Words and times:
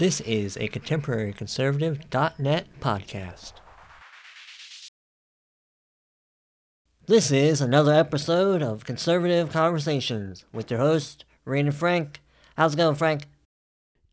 This 0.00 0.22
is 0.22 0.56
a 0.56 0.66
contemporary 0.66 1.34
conservative.net 1.34 2.66
podcast. 2.80 3.52
This 7.06 7.30
is 7.30 7.60
another 7.60 7.92
episode 7.92 8.62
of 8.62 8.86
Conservative 8.86 9.52
Conversations 9.52 10.46
with 10.54 10.70
your 10.70 10.80
host, 10.80 11.26
Reed 11.44 11.66
and 11.66 11.74
Frank. 11.74 12.22
How's 12.56 12.72
it 12.72 12.78
going, 12.78 12.94
Frank? 12.94 13.26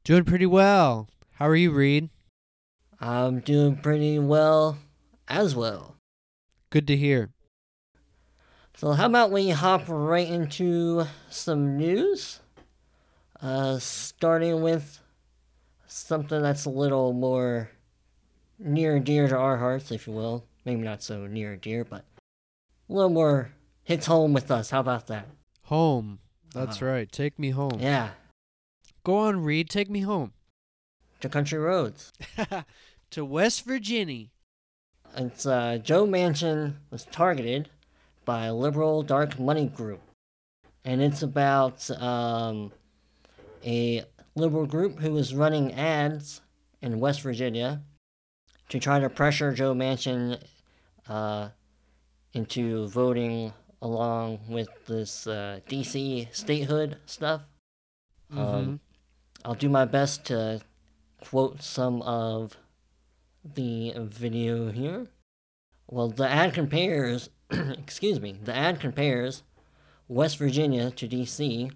Doing 0.03 0.25
pretty 0.25 0.45
well. 0.45 1.07
How 1.35 1.47
are 1.47 1.55
you, 1.55 1.71
Reed? 1.71 2.09
I'm 2.99 3.39
doing 3.39 3.77
pretty 3.77 4.19
well 4.19 4.79
as 5.29 5.55
well. 5.55 5.95
Good 6.69 6.85
to 6.87 6.97
hear. 6.97 7.29
So, 8.75 8.91
how 8.91 9.05
about 9.05 9.31
we 9.31 9.51
hop 9.51 9.83
right 9.87 10.27
into 10.27 11.05
some 11.29 11.77
news? 11.77 12.41
Uh, 13.41 13.79
starting 13.79 14.61
with 14.61 14.99
something 15.87 16.41
that's 16.41 16.65
a 16.65 16.69
little 16.69 17.13
more 17.13 17.69
near 18.59 18.95
and 18.95 19.05
dear 19.05 19.27
to 19.27 19.35
our 19.37 19.57
hearts, 19.57 19.91
if 19.91 20.07
you 20.07 20.13
will. 20.13 20.45
Maybe 20.65 20.81
not 20.81 21.01
so 21.01 21.27
near 21.27 21.53
and 21.53 21.61
dear, 21.61 21.83
but 21.85 22.03
a 22.89 22.93
little 22.93 23.09
more 23.09 23.51
hits 23.83 24.05
home 24.07 24.33
with 24.33 24.51
us. 24.51 24.69
How 24.71 24.81
about 24.81 25.07
that? 25.07 25.27
Home. 25.63 26.19
That's 26.53 26.81
Uh, 26.81 26.85
right. 26.85 27.11
Take 27.11 27.37
me 27.39 27.51
home. 27.51 27.77
Yeah, 27.79 28.09
Go 29.03 29.17
on, 29.17 29.43
Reed. 29.43 29.69
Take 29.69 29.89
me 29.89 30.01
home. 30.01 30.33
to 31.21 31.29
country 31.29 31.57
roads. 31.57 32.11
to 33.11 33.23
West 33.25 33.63
Virginia. 33.65 34.27
It's 35.15 35.45
uh, 35.45 35.79
Joe 35.81 36.05
Manchin 36.05 36.75
was 36.91 37.05
targeted 37.05 37.69
by 38.25 38.45
a 38.47 38.53
liberal 38.53 39.03
dark 39.03 39.39
money 39.39 39.67
group, 39.67 40.01
and 40.83 41.01
it's 41.01 41.21
about 41.23 41.89
um, 42.01 42.71
a 43.65 44.03
liberal 44.37 44.65
group 44.65 44.99
who 44.99 45.11
was 45.11 45.33
running 45.33 45.73
ads 45.73 46.41
in 46.81 46.99
West 46.99 47.21
Virginia 47.21 47.81
to 48.69 48.79
try 48.79 48.99
to 48.99 49.09
pressure 49.09 49.51
Joe 49.51 49.73
Manchin 49.73 50.41
uh, 51.09 51.49
into 52.33 52.87
voting 52.87 53.53
along 53.81 54.39
with 54.47 54.69
this 54.85 55.27
uh, 55.27 55.59
DC 55.67 56.27
statehood 56.33 56.97
stuff. 57.05 57.41
Mm-hmm. 58.31 58.39
Um, 58.39 58.79
I'll 59.43 59.55
do 59.55 59.69
my 59.69 59.85
best 59.85 60.25
to 60.25 60.61
quote 61.21 61.61
some 61.61 62.01
of 62.01 62.57
the 63.43 63.93
video 63.97 64.71
here. 64.71 65.07
Well, 65.89 66.09
the 66.09 66.27
ad 66.27 66.53
compares, 66.53 67.29
excuse 67.51 68.19
me, 68.19 68.37
the 68.43 68.55
ad 68.55 68.79
compares 68.79 69.43
West 70.07 70.37
Virginia 70.37 70.91
to 70.91 71.07
DC, 71.07 71.71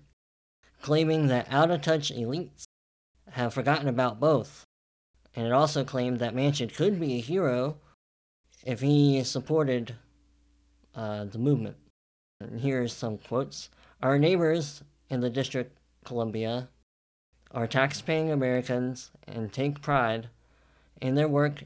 claiming 0.81 1.27
that 1.27 1.47
out 1.51 1.71
of 1.71 1.81
touch 1.81 2.11
elites 2.11 2.63
have 3.31 3.53
forgotten 3.53 3.87
about 3.87 4.19
both. 4.19 4.65
And 5.35 5.45
it 5.45 5.53
also 5.53 5.83
claimed 5.83 6.19
that 6.19 6.35
Manchin 6.35 6.73
could 6.73 6.99
be 6.99 7.15
a 7.15 7.21
hero 7.21 7.77
if 8.65 8.81
he 8.81 9.23
supported 9.23 9.95
uh, 10.95 11.25
the 11.25 11.37
movement. 11.37 11.77
And 12.39 12.59
here's 12.59 12.93
some 12.93 13.17
quotes 13.17 13.69
Our 14.01 14.17
neighbors 14.17 14.83
in 15.09 15.21
the 15.21 15.29
District 15.29 15.77
Columbia 16.03 16.69
are 17.51 17.67
taxpaying 17.67 18.31
Americans 18.31 19.11
and 19.27 19.51
take 19.51 19.81
pride 19.81 20.29
in 21.01 21.15
their 21.15 21.27
work 21.27 21.63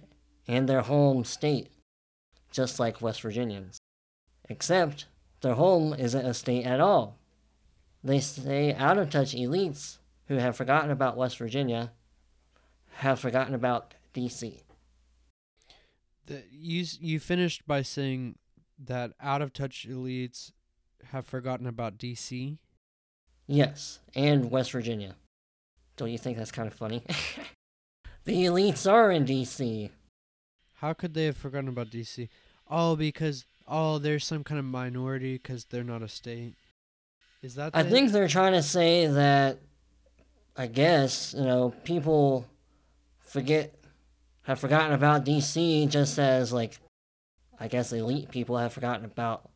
and 0.48 0.68
their 0.68 0.82
home 0.82 1.24
state, 1.24 1.70
just 2.52 2.80
like 2.80 3.02
West 3.02 3.22
Virginians. 3.22 3.78
Except 4.50 5.06
their 5.42 5.56
home 5.56 5.94
isn't 5.94 6.26
a 6.26 6.34
state 6.34 6.66
at 6.66 6.80
all. 6.80 7.18
They 8.06 8.20
say 8.20 8.72
out 8.76 9.00
of 9.00 9.10
touch 9.10 9.34
elites 9.34 9.98
who 10.28 10.36
have 10.36 10.56
forgotten 10.56 10.92
about 10.92 11.18
West 11.18 11.40
Virginia 11.40 11.92
have 12.98 13.20
forgotten 13.20 13.56
about 13.56 13.96
DC. 14.14 14.62
The, 16.28 16.44
you 16.52 16.86
you 17.00 17.20
finished 17.20 17.66
by 17.66 17.82
saying 17.82 18.36
that 18.78 19.14
out 19.20 19.42
of 19.42 19.54
touch 19.54 19.88
elites 19.90 20.52
have 21.06 21.26
forgotten 21.26 21.66
about 21.66 21.98
DC. 21.98 22.60
Yes, 23.48 24.00
and 24.14 24.52
West 24.52 24.72
Virginia. 24.72 25.16
Don't 25.98 26.12
you 26.12 26.20
think 26.20 26.38
that's 26.38 26.52
kind 26.52 26.68
of 26.68 26.76
funny? 26.76 27.02
the 28.26 28.46
elites 28.46 28.90
are 28.90 29.10
in 29.10 29.26
DC. 29.26 29.90
How 30.76 30.94
could 30.94 31.16
they 31.16 31.26
have 31.26 31.38
forgotten 31.38 31.70
about 31.70 31.90
DC? 31.90 32.30
Oh, 32.70 32.96
because 32.96 33.46
oh, 33.68 33.98
there's 33.98 34.26
some 34.26 34.44
kind 34.44 34.60
of 34.60 34.66
minority 34.66 35.40
because 35.42 35.66
they're 35.66 35.84
not 35.84 36.04
a 36.04 36.08
state. 36.08 36.54
Is 37.46 37.56
that? 37.56 37.76
I 37.76 37.84
the- 37.84 37.92
think 37.92 38.12
they're 38.12 38.28
trying 38.28 38.54
to 38.54 38.64
say 38.64 39.06
that, 39.06 39.60
I 40.58 40.66
guess, 40.66 41.36
you 41.38 41.44
know, 41.44 41.76
people 41.84 42.48
forget, 43.20 43.76
have 44.44 44.60
forgotten 44.60 44.94
about 44.94 45.26
DC 45.26 45.88
just 45.88 46.18
as, 46.18 46.52
like, 46.52 46.80
I 47.60 47.68
guess 47.68 47.94
elite 47.94 48.32
people 48.32 48.58
have 48.58 48.74
forgotten 48.74 49.06
about 49.06 49.50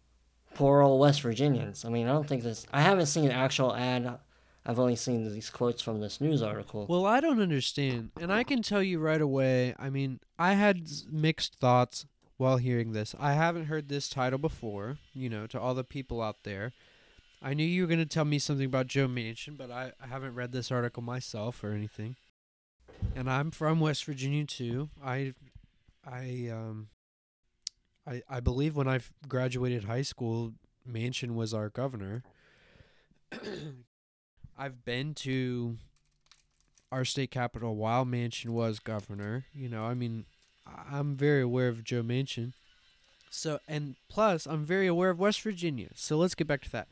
poor 0.53 0.81
old 0.81 1.01
West 1.01 1.21
Virginians. 1.21 1.83
I 1.83 1.89
mean, 1.89 2.07
I 2.07 2.11
don't 2.11 2.27
think 2.27 2.43
this, 2.43 2.67
I 2.71 2.81
haven't 2.81 3.07
seen 3.07 3.25
an 3.25 3.31
actual 3.31 3.75
ad. 3.75 4.19
I've 4.65 4.77
only 4.77 4.95
seen 4.95 5.27
these 5.33 5.49
quotes 5.49 5.81
from 5.81 5.99
this 5.99 6.21
news 6.21 6.43
article. 6.43 6.85
Well, 6.87 7.07
I 7.07 7.19
don't 7.19 7.41
understand, 7.41 8.11
and 8.21 8.31
I 8.31 8.43
can 8.43 8.61
tell 8.61 8.83
you 8.83 8.99
right 8.99 9.21
away. 9.21 9.73
I 9.79 9.89
mean, 9.89 10.19
I 10.37 10.53
had 10.53 10.87
mixed 11.11 11.55
thoughts 11.55 12.05
while 12.37 12.57
hearing 12.57 12.91
this. 12.91 13.15
I 13.19 13.33
haven't 13.33 13.65
heard 13.65 13.89
this 13.89 14.09
title 14.09 14.37
before. 14.37 14.99
You 15.13 15.29
know, 15.29 15.47
to 15.47 15.59
all 15.59 15.73
the 15.73 15.83
people 15.83 16.21
out 16.21 16.43
there, 16.43 16.71
I 17.41 17.53
knew 17.53 17.63
you 17.63 17.83
were 17.83 17.87
going 17.87 17.99
to 17.99 18.05
tell 18.05 18.25
me 18.25 18.39
something 18.39 18.65
about 18.65 18.87
Joe 18.87 19.07
Manchin, 19.07 19.57
but 19.57 19.71
I, 19.71 19.93
I 20.03 20.07
haven't 20.07 20.35
read 20.35 20.51
this 20.51 20.71
article 20.71 21.01
myself 21.01 21.63
or 21.63 21.71
anything. 21.71 22.17
And 23.15 23.29
I'm 23.29 23.49
from 23.51 23.79
West 23.79 24.03
Virginia 24.03 24.45
too. 24.45 24.89
I, 25.03 25.33
I 26.05 26.49
um, 26.51 26.89
I 28.05 28.21
I 28.29 28.39
believe 28.39 28.75
when 28.75 28.87
I 28.87 28.99
graduated 29.27 29.85
high 29.85 30.01
school, 30.01 30.53
Manchin 30.89 31.35
was 31.35 31.53
our 31.53 31.69
governor. 31.69 32.23
I've 34.57 34.83
been 34.83 35.13
to 35.15 35.77
our 36.91 37.05
state 37.05 37.31
capital 37.31 37.75
while 37.75 38.05
Manchin 38.05 38.49
was 38.49 38.79
governor. 38.79 39.45
You 39.53 39.69
know, 39.69 39.85
I 39.85 39.93
mean, 39.93 40.25
I'm 40.91 41.15
very 41.15 41.41
aware 41.41 41.67
of 41.67 41.83
Joe 41.83 42.03
Manchin. 42.03 42.53
So, 43.29 43.59
and 43.67 43.95
plus, 44.09 44.47
I'm 44.47 44.65
very 44.65 44.87
aware 44.87 45.11
of 45.11 45.19
West 45.19 45.41
Virginia. 45.41 45.89
So 45.93 46.17
let's 46.17 46.35
get 46.35 46.47
back 46.47 46.63
to 46.63 46.71
that. 46.71 46.87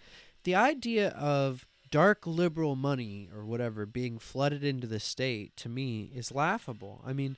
The 0.47 0.55
idea 0.55 1.09
of 1.09 1.65
dark 1.91 2.25
liberal 2.25 2.77
money 2.77 3.27
or 3.35 3.43
whatever 3.43 3.85
being 3.85 4.17
flooded 4.17 4.63
into 4.63 4.87
the 4.87 4.97
state 4.97 5.57
to 5.57 5.67
me 5.67 6.09
is 6.15 6.31
laughable. 6.31 7.01
I 7.05 7.11
mean, 7.11 7.35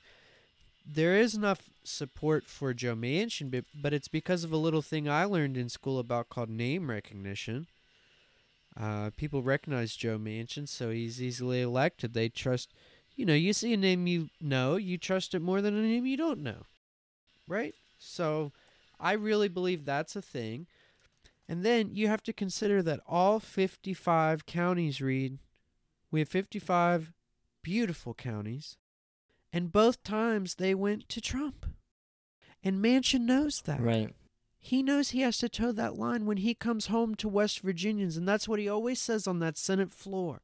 there 0.86 1.16
is 1.16 1.34
enough 1.34 1.70
support 1.82 2.46
for 2.46 2.72
Joe 2.72 2.94
Manchin, 2.94 3.64
but, 3.82 3.92
it's 3.92 4.06
because 4.06 4.44
of 4.44 4.52
a 4.52 4.56
little 4.56 4.80
thing 4.80 5.08
I 5.08 5.24
learned 5.24 5.56
in 5.56 5.68
school 5.68 5.98
about 5.98 6.28
called 6.28 6.50
name 6.50 6.88
recognition. 6.88 7.66
Uh, 8.80 9.10
people 9.16 9.42
recognize 9.42 9.96
Joe 9.96 10.16
Manchin, 10.16 10.68
so 10.68 10.90
he's 10.90 11.20
easily 11.20 11.62
elected. 11.62 12.14
They 12.14 12.28
trust, 12.28 12.72
you 13.16 13.26
know, 13.26 13.34
you 13.34 13.52
see 13.52 13.72
a 13.72 13.76
name 13.76 14.06
you 14.06 14.30
know, 14.40 14.76
you 14.76 14.98
trust 14.98 15.34
it 15.34 15.42
more 15.42 15.60
than 15.60 15.74
a 15.76 15.82
name 15.82 16.06
you 16.06 16.16
don't 16.16 16.44
know, 16.44 16.62
right? 17.48 17.74
So, 17.98 18.52
I 19.00 19.14
really 19.14 19.48
believe 19.48 19.84
that's 19.84 20.14
a 20.14 20.22
thing. 20.22 20.68
And 21.50 21.64
then 21.64 21.90
you 21.92 22.06
have 22.06 22.22
to 22.22 22.32
consider 22.32 22.80
that 22.84 23.00
all 23.08 23.40
55 23.40 24.46
counties 24.46 25.00
Reed, 25.00 25.40
we 26.12 26.20
have 26.20 26.28
55 26.28 27.12
beautiful 27.64 28.14
counties, 28.14 28.76
and 29.52 29.72
both 29.72 30.04
times 30.04 30.54
they 30.54 30.76
went 30.76 31.08
to 31.08 31.20
Trump. 31.20 31.66
And 32.62 32.80
Manchin 32.80 33.22
knows 33.22 33.62
that. 33.62 33.80
Right. 33.80 34.14
He 34.60 34.80
knows 34.80 35.10
he 35.10 35.22
has 35.22 35.38
to 35.38 35.48
toe 35.48 35.72
that 35.72 35.98
line 35.98 36.24
when 36.24 36.36
he 36.36 36.54
comes 36.54 36.86
home 36.86 37.16
to 37.16 37.28
West 37.28 37.58
Virginians, 37.62 38.16
and 38.16 38.28
that's 38.28 38.46
what 38.46 38.60
he 38.60 38.68
always 38.68 39.00
says 39.00 39.26
on 39.26 39.40
that 39.40 39.58
Senate 39.58 39.90
floor. 39.90 40.42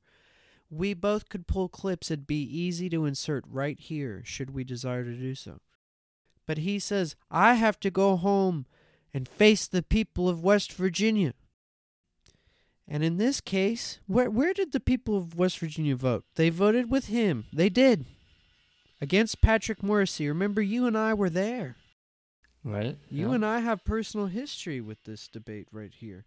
We 0.68 0.92
both 0.92 1.28
could 1.28 1.46
pull 1.46 1.68
clips, 1.68 2.10
it'd 2.10 2.26
be 2.26 2.42
easy 2.42 2.90
to 2.90 3.04
insert 3.04 3.44
right 3.48 3.78
here, 3.78 4.22
should 4.24 4.50
we 4.50 4.64
desire 4.64 5.04
to 5.04 5.14
do 5.14 5.36
so. 5.36 5.60
But 6.48 6.58
he 6.58 6.80
says, 6.80 7.14
I 7.30 7.54
have 7.54 7.78
to 7.78 7.92
go 7.92 8.16
home 8.16 8.66
and 9.16 9.26
face 9.26 9.66
the 9.66 9.82
people 9.82 10.28
of 10.28 10.44
West 10.44 10.74
Virginia. 10.74 11.32
And 12.86 13.02
in 13.02 13.16
this 13.16 13.40
case, 13.40 13.98
where 14.06 14.28
where 14.28 14.52
did 14.52 14.72
the 14.72 14.78
people 14.78 15.16
of 15.16 15.38
West 15.38 15.58
Virginia 15.58 15.96
vote? 15.96 16.24
They 16.34 16.50
voted 16.50 16.90
with 16.90 17.06
him. 17.06 17.46
They 17.50 17.70
did. 17.70 18.04
Against 19.00 19.40
Patrick 19.40 19.80
Morrisey. 19.80 20.28
Remember 20.28 20.60
you 20.60 20.86
and 20.86 20.98
I 20.98 21.14
were 21.14 21.30
there. 21.30 21.76
Right. 22.62 22.98
You 23.08 23.28
yeah. 23.28 23.34
and 23.36 23.46
I 23.46 23.60
have 23.60 23.86
personal 23.86 24.26
history 24.26 24.82
with 24.82 25.02
this 25.04 25.28
debate 25.28 25.68
right 25.72 25.94
here. 25.94 26.26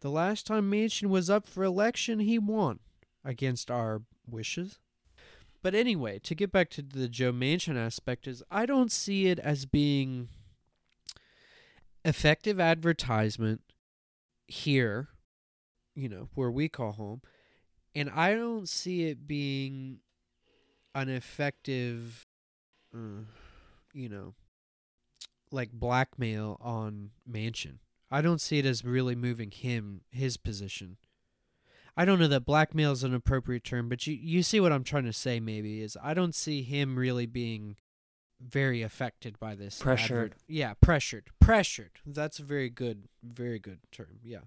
The 0.00 0.10
last 0.10 0.46
time 0.46 0.70
Manchin 0.70 1.08
was 1.08 1.30
up 1.30 1.48
for 1.48 1.64
election, 1.64 2.18
he 2.18 2.38
won 2.38 2.80
against 3.24 3.70
our 3.70 4.02
wishes. 4.30 4.78
But 5.62 5.74
anyway, 5.74 6.18
to 6.24 6.34
get 6.34 6.52
back 6.52 6.68
to 6.70 6.82
the 6.82 7.08
Joe 7.08 7.32
Manchin 7.32 7.78
aspect 7.78 8.26
is 8.26 8.42
I 8.50 8.66
don't 8.66 8.92
see 8.92 9.28
it 9.28 9.38
as 9.38 9.64
being 9.64 10.28
effective 12.04 12.60
advertisement 12.60 13.60
here, 14.46 15.08
you 15.94 16.08
know, 16.08 16.28
where 16.34 16.50
we 16.50 16.68
call 16.68 16.92
home, 16.92 17.22
and 17.94 18.10
I 18.10 18.34
don't 18.34 18.68
see 18.68 19.04
it 19.04 19.26
being 19.26 19.98
an 20.94 21.08
effective, 21.08 22.26
uh, 22.94 23.24
you 23.92 24.08
know, 24.08 24.34
like 25.50 25.70
blackmail 25.72 26.58
on 26.60 27.10
Manchin. 27.30 27.78
I 28.10 28.22
don't 28.22 28.40
see 28.40 28.58
it 28.58 28.66
as 28.66 28.84
really 28.84 29.14
moving 29.14 29.50
him 29.50 30.02
his 30.10 30.36
position. 30.36 30.96
I 31.96 32.04
don't 32.04 32.20
know 32.20 32.28
that 32.28 32.44
blackmail 32.46 32.92
is 32.92 33.02
an 33.02 33.12
appropriate 33.12 33.64
term, 33.64 33.88
but 33.88 34.06
you 34.06 34.14
you 34.14 34.42
see 34.42 34.60
what 34.60 34.72
I'm 34.72 34.84
trying 34.84 35.04
to 35.04 35.12
say. 35.12 35.40
Maybe 35.40 35.82
is 35.82 35.96
I 36.02 36.14
don't 36.14 36.34
see 36.34 36.62
him 36.62 36.96
really 36.96 37.26
being 37.26 37.76
very 38.40 38.82
affected 38.82 39.38
by 39.38 39.54
this. 39.54 39.78
Pressured. 39.78 40.32
advert- 40.32 40.42
Yeah, 40.46 40.74
pressured. 40.80 41.30
Pressured. 41.40 41.92
That's 42.06 42.38
a 42.38 42.42
very 42.44 42.70
good, 42.70 43.08
very 43.22 43.58
good 43.58 43.78
term. 43.90 44.18
Yeah. 44.22 44.40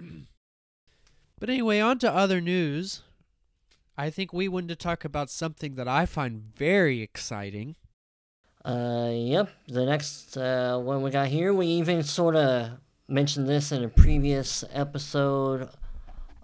but 1.38 1.48
anyway, 1.48 1.80
on 1.80 1.98
to 2.00 2.12
other 2.12 2.40
news. 2.40 3.02
I 3.96 4.08
think 4.10 4.32
we 4.32 4.48
wanted 4.48 4.68
to 4.68 4.76
talk 4.76 5.04
about 5.04 5.28
something 5.30 5.74
that 5.74 5.88
I 5.88 6.06
find 6.06 6.42
very 6.56 7.02
exciting. 7.02 7.76
Uh, 8.64 9.10
yep. 9.12 9.50
The 9.68 9.84
next 9.84 10.36
uh, 10.36 10.78
one 10.78 11.02
we 11.02 11.10
got 11.10 11.28
here, 11.28 11.52
we 11.52 11.66
even 11.66 12.02
sort 12.02 12.36
of 12.36 12.70
mentioned 13.08 13.48
this 13.48 13.72
in 13.72 13.82
a 13.84 13.88
previous 13.88 14.64
episode 14.72 15.68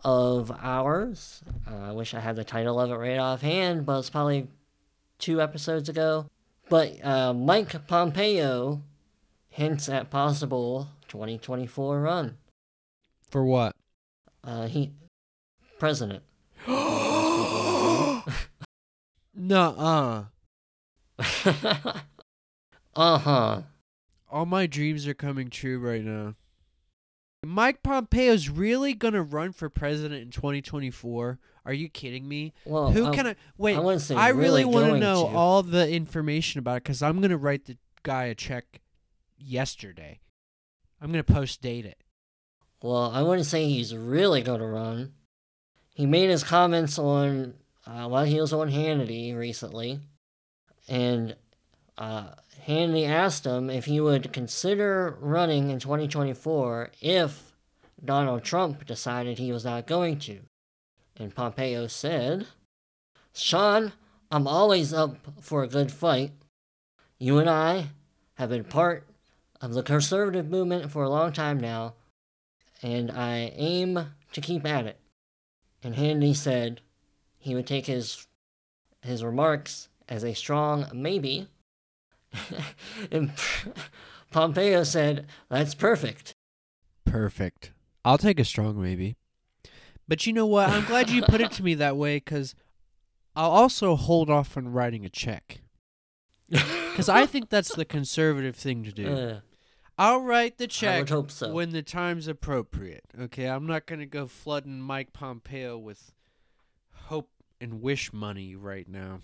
of 0.05 0.50
ours. 0.61 1.43
Uh, 1.70 1.88
I 1.88 1.93
wish 1.93 2.14
I 2.14 2.20
had 2.20 2.37
the 2.37 2.44
title 2.44 2.79
of 2.81 2.91
it 2.91 2.94
right 2.94 3.19
offhand, 3.19 3.87
but 3.87 3.99
it's 4.00 4.11
probably 4.11 4.49
two 5.19 5.41
episodes 5.41 5.88
ago. 5.88 6.26
But 6.69 7.05
uh, 7.05 7.33
Mike 7.33 7.87
Pompeo 7.87 8.83
hints 9.49 9.89
at 9.89 10.11
possible 10.11 10.89
2024 11.09 12.01
run. 12.01 12.37
For 13.31 13.45
what? 13.45 13.75
Uh, 14.43 14.67
he 14.67 14.93
president. 15.79 16.23
Nuh-uh. 19.35 20.25
uh 22.97 23.19
huh. 23.19 23.62
All 24.29 24.47
my 24.47 24.67
dreams 24.67 25.07
are 25.07 25.15
coming 25.15 25.51
true 25.51 25.79
right 25.79 26.03
now. 26.03 26.35
Mike 27.45 27.83
Pompeo's 27.83 28.49
really 28.49 28.95
gonna 28.95 29.23
run 29.23 29.53
for 29.53 29.69
president 29.69 30.23
in 30.23 30.31
2024. 30.31 31.39
Are 31.67 31.75
you 31.75 31.89
kidding 31.89 32.27
me? 32.29 32.55
Well, 32.65 32.91
Who 32.93 33.07
I- 33.07 33.15
can 33.15 33.27
I 33.27 33.37
wait? 33.59 33.77
I 33.77 33.81
I 33.81 34.29
really, 34.29 34.65
really 34.65 34.65
want 34.65 34.93
to 34.95 34.99
know 34.99 35.29
to. 35.29 35.37
all 35.37 35.63
the 35.63 35.91
information 35.91 36.61
about 36.61 36.77
it 36.79 36.85
because 36.85 37.03
I'm 37.03 37.21
gonna 37.21 37.37
write 37.37 37.67
the 37.67 37.77
guy 38.03 38.25
a 38.27 38.35
check 38.35 38.81
yesterday. 39.37 40.21
I'm 41.01 41.11
gonna 41.11 41.25
post 41.25 41.61
date 41.61 41.85
it. 41.85 41.99
Well, 42.83 43.11
I 43.13 43.23
wouldn't 43.23 43.47
say 43.47 43.69
he's 43.69 43.95
really 43.97 44.43
going 44.43 44.61
to 44.61 44.67
run. 44.67 45.15
He 45.95 46.07
made 46.07 46.29
his 46.31 46.45
comments 46.45 46.99
on 46.99 47.55
uh, 47.87 48.07
while 48.07 48.25
he 48.25 48.41
was 48.41 48.53
on 48.53 48.71
Hannity 48.71 49.37
recently, 49.37 49.99
and 50.89 51.35
uh, 51.99 52.29
Hannity 52.67 53.09
asked 53.09 53.47
him 53.47 53.71
if 53.71 53.87
he 53.87 53.99
would 54.01 54.33
consider 54.33 55.17
running 55.21 55.71
in 55.71 55.79
2024 55.81 56.91
if 57.01 57.53
Donald 58.05 58.45
Trump 58.45 58.85
decided 58.87 59.39
he 59.39 59.53
was 59.53 59.65
not 59.65 59.87
going 59.87 60.19
to. 60.21 60.41
And 61.19 61.35
Pompeo 61.35 61.87
said, 61.87 62.47
Sean, 63.33 63.93
I'm 64.31 64.47
always 64.47 64.93
up 64.93 65.17
for 65.41 65.63
a 65.63 65.69
good 65.69 65.91
fight. 65.91 66.33
You 67.19 67.39
and 67.39 67.49
I 67.49 67.89
have 68.35 68.51
been 68.51 68.65
part 68.65 69.07
of 69.61 69.73
the 69.73 69.83
conservative 69.83 70.49
movement 70.49 70.91
for 70.91 71.03
a 71.03 71.09
long 71.09 71.33
time 71.33 71.59
now, 71.59 71.95
and 72.83 73.11
I 73.11 73.53
aim 73.55 74.13
to 74.33 74.41
keep 74.41 74.67
at 74.67 74.87
it. 74.87 74.99
And 75.83 75.95
Hannity 75.95 76.37
said 76.37 76.81
he 77.39 77.55
would 77.55 77.67
take 77.67 77.87
his 77.87 78.27
his 79.03 79.23
remarks 79.23 79.89
as 80.09 80.25
a 80.25 80.35
strong 80.35 80.87
maybe. 80.93 81.49
and 83.11 83.31
Pompeo 84.31 84.83
said, 84.83 85.27
"That's 85.49 85.75
perfect." 85.75 86.35
Perfect. 87.05 87.71
I'll 88.05 88.19
take 88.19 88.41
a 88.41 88.45
strong 88.45 88.83
maybe. 88.83 89.17
But 90.08 90.26
you 90.26 90.32
know 90.32 90.47
what? 90.47 90.69
I'm 90.69 90.85
glad 90.85 91.11
you 91.11 91.23
put 91.23 91.41
it 91.41 91.50
to 91.53 91.62
me 91.62 91.75
that 91.75 91.97
way 91.97 92.17
because 92.17 92.55
I'll 93.35 93.50
also 93.50 93.97
hold 93.97 94.31
off 94.31 94.56
on 94.56 94.69
writing 94.69 95.05
a 95.05 95.08
check 95.08 95.61
because 96.49 97.08
I 97.08 97.26
think 97.26 97.50
that's 97.50 97.75
the 97.75 97.85
conservative 97.85 98.56
thing 98.56 98.85
to 98.85 98.93
do. 98.93 99.08
Uh, 99.08 99.41
I'll 99.99 100.20
write 100.20 100.58
the 100.58 100.67
check 100.67 101.08
hope 101.08 101.31
so. 101.31 101.53
when 101.53 101.70
the 101.70 101.82
time's 101.82 102.29
appropriate. 102.29 103.05
Okay, 103.19 103.47
I'm 103.47 103.67
not 103.67 103.87
gonna 103.87 104.06
go 104.06 104.26
flooding 104.26 104.81
Mike 104.81 105.12
Pompeo 105.12 105.76
with 105.79 106.12
hope 106.93 107.31
and 107.61 107.81
wish 107.81 108.12
money 108.12 108.55
right 108.55 108.88
now. 108.88 109.20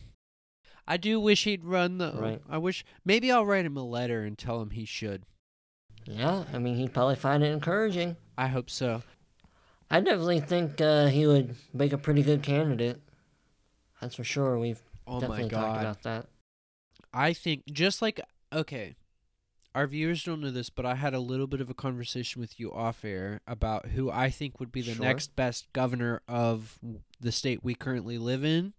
I 0.86 0.96
do 0.96 1.20
wish 1.20 1.44
he'd 1.44 1.64
run 1.64 1.98
though. 1.98 2.18
Right. 2.18 2.42
I 2.48 2.58
wish 2.58 2.84
maybe 3.04 3.30
I'll 3.30 3.46
write 3.46 3.66
him 3.66 3.76
a 3.76 3.84
letter 3.84 4.22
and 4.22 4.36
tell 4.36 4.60
him 4.60 4.70
he 4.70 4.84
should. 4.84 5.24
yeah, 6.06 6.44
I 6.52 6.58
mean, 6.58 6.76
he'd 6.76 6.92
probably 6.92 7.16
find 7.16 7.44
it 7.44 7.52
encouraging. 7.52 8.16
I 8.36 8.48
hope 8.48 8.68
so. 8.68 9.02
I 9.92 10.00
definitely 10.00 10.40
think 10.40 10.80
uh, 10.80 11.06
he 11.06 11.26
would 11.26 11.54
make 11.72 11.92
a 11.92 11.98
pretty 11.98 12.22
good 12.22 12.42
candidate. 12.42 13.00
That's 14.00 14.14
for 14.16 14.24
sure. 14.24 14.58
We've 14.58 14.80
Oh 15.06 15.20
definitely 15.20 15.50
talked 15.50 15.78
about 15.78 16.02
that. 16.02 16.26
I 17.12 17.32
think 17.32 17.66
just 17.66 18.00
like 18.02 18.20
okay, 18.52 18.94
our 19.74 19.86
viewers 19.86 20.24
don't 20.24 20.40
know 20.40 20.50
this, 20.50 20.70
but 20.70 20.84
I 20.86 20.94
had 20.94 21.14
a 21.14 21.20
little 21.20 21.46
bit 21.46 21.60
of 21.60 21.68
a 21.70 21.74
conversation 21.74 22.40
with 22.40 22.58
you 22.58 22.72
off 22.72 23.04
air 23.04 23.40
about 23.46 23.86
who 23.88 24.10
I 24.10 24.30
think 24.30 24.58
would 24.60 24.72
be 24.72 24.82
the 24.82 24.94
Sure. 24.94 25.04
next 25.04 25.36
best 25.36 25.72
governor 25.72 26.22
of 26.26 26.78
the 27.20 27.32
state 27.32 27.62
we 27.62 27.74
currently 27.74 28.18
live 28.18 28.44
in, 28.44 28.72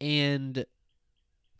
and 0.00 0.64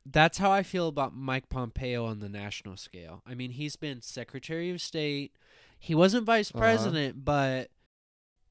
that's 0.07 0.39
how 0.39 0.51
I 0.51 0.63
feel 0.63 0.89
about 0.89 1.15
Mike 1.15 1.49
Pompeo 1.49 2.05
on 2.07 2.21
the 2.21 2.29
national 2.29 2.77
scale. 2.77 3.23
I 3.27 3.35
mean, 3.35 3.53
he's 3.53 3.77
been 3.77 4.01
Secretary 4.03 4.71
of 4.71 4.81
State. 4.81 5.33
He 5.79 5.95
wasn't 5.95 6.25
Vice 6.27 6.51
Uh-huh. 6.51 6.59
President, 6.61 7.25
but 7.25 7.71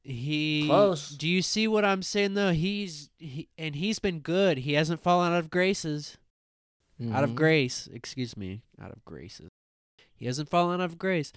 he 0.07 0.65
Close. 0.67 1.09
Do 1.09 1.27
you 1.27 1.41
see 1.41 1.67
what 1.67 1.83
I'm 1.83 2.01
saying 2.01 2.33
though? 2.33 2.51
He's 2.51 3.09
he 3.17 3.49
and 3.57 3.75
he's 3.75 3.99
been 3.99 4.19
good. 4.19 4.59
He 4.59 4.73
hasn't 4.73 5.03
fallen 5.03 5.33
out 5.33 5.39
of 5.39 5.49
graces 5.49 6.17
out 7.13 7.23
of 7.23 7.31
Mhm. 7.31 7.35
grace, 7.35 7.87
excuse 7.93 8.35
me, 8.35 8.63
out 8.81 8.91
of 8.91 9.05
graces. 9.05 9.49
He 10.15 10.25
hasn't 10.25 10.49
fallen 10.49 10.81
out 10.81 10.85
of 10.85 10.97
grace. 10.97 11.31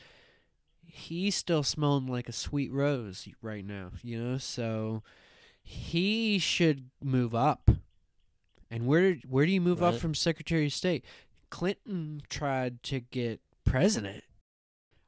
He's 0.82 1.34
still 1.34 1.62
smelling 1.62 2.06
like 2.06 2.28
a 2.28 2.32
sweet 2.32 2.72
rose 2.72 3.28
right 3.42 3.64
now, 3.64 3.92
you 4.02 4.22
know. 4.22 4.38
So 4.38 5.02
he 5.62 6.38
should 6.38 6.90
move 7.02 7.34
up. 7.34 7.70
And 8.70 8.86
where 8.86 9.14
where 9.28 9.44
do 9.46 9.52
you 9.52 9.60
move 9.60 9.82
up 9.82 9.96
from 9.96 10.14
Secretary 10.14 10.66
of 10.66 10.72
State? 10.72 11.04
Clinton 11.50 12.22
tried 12.28 12.82
to 12.84 13.00
get 13.00 13.40
president. 13.64 14.24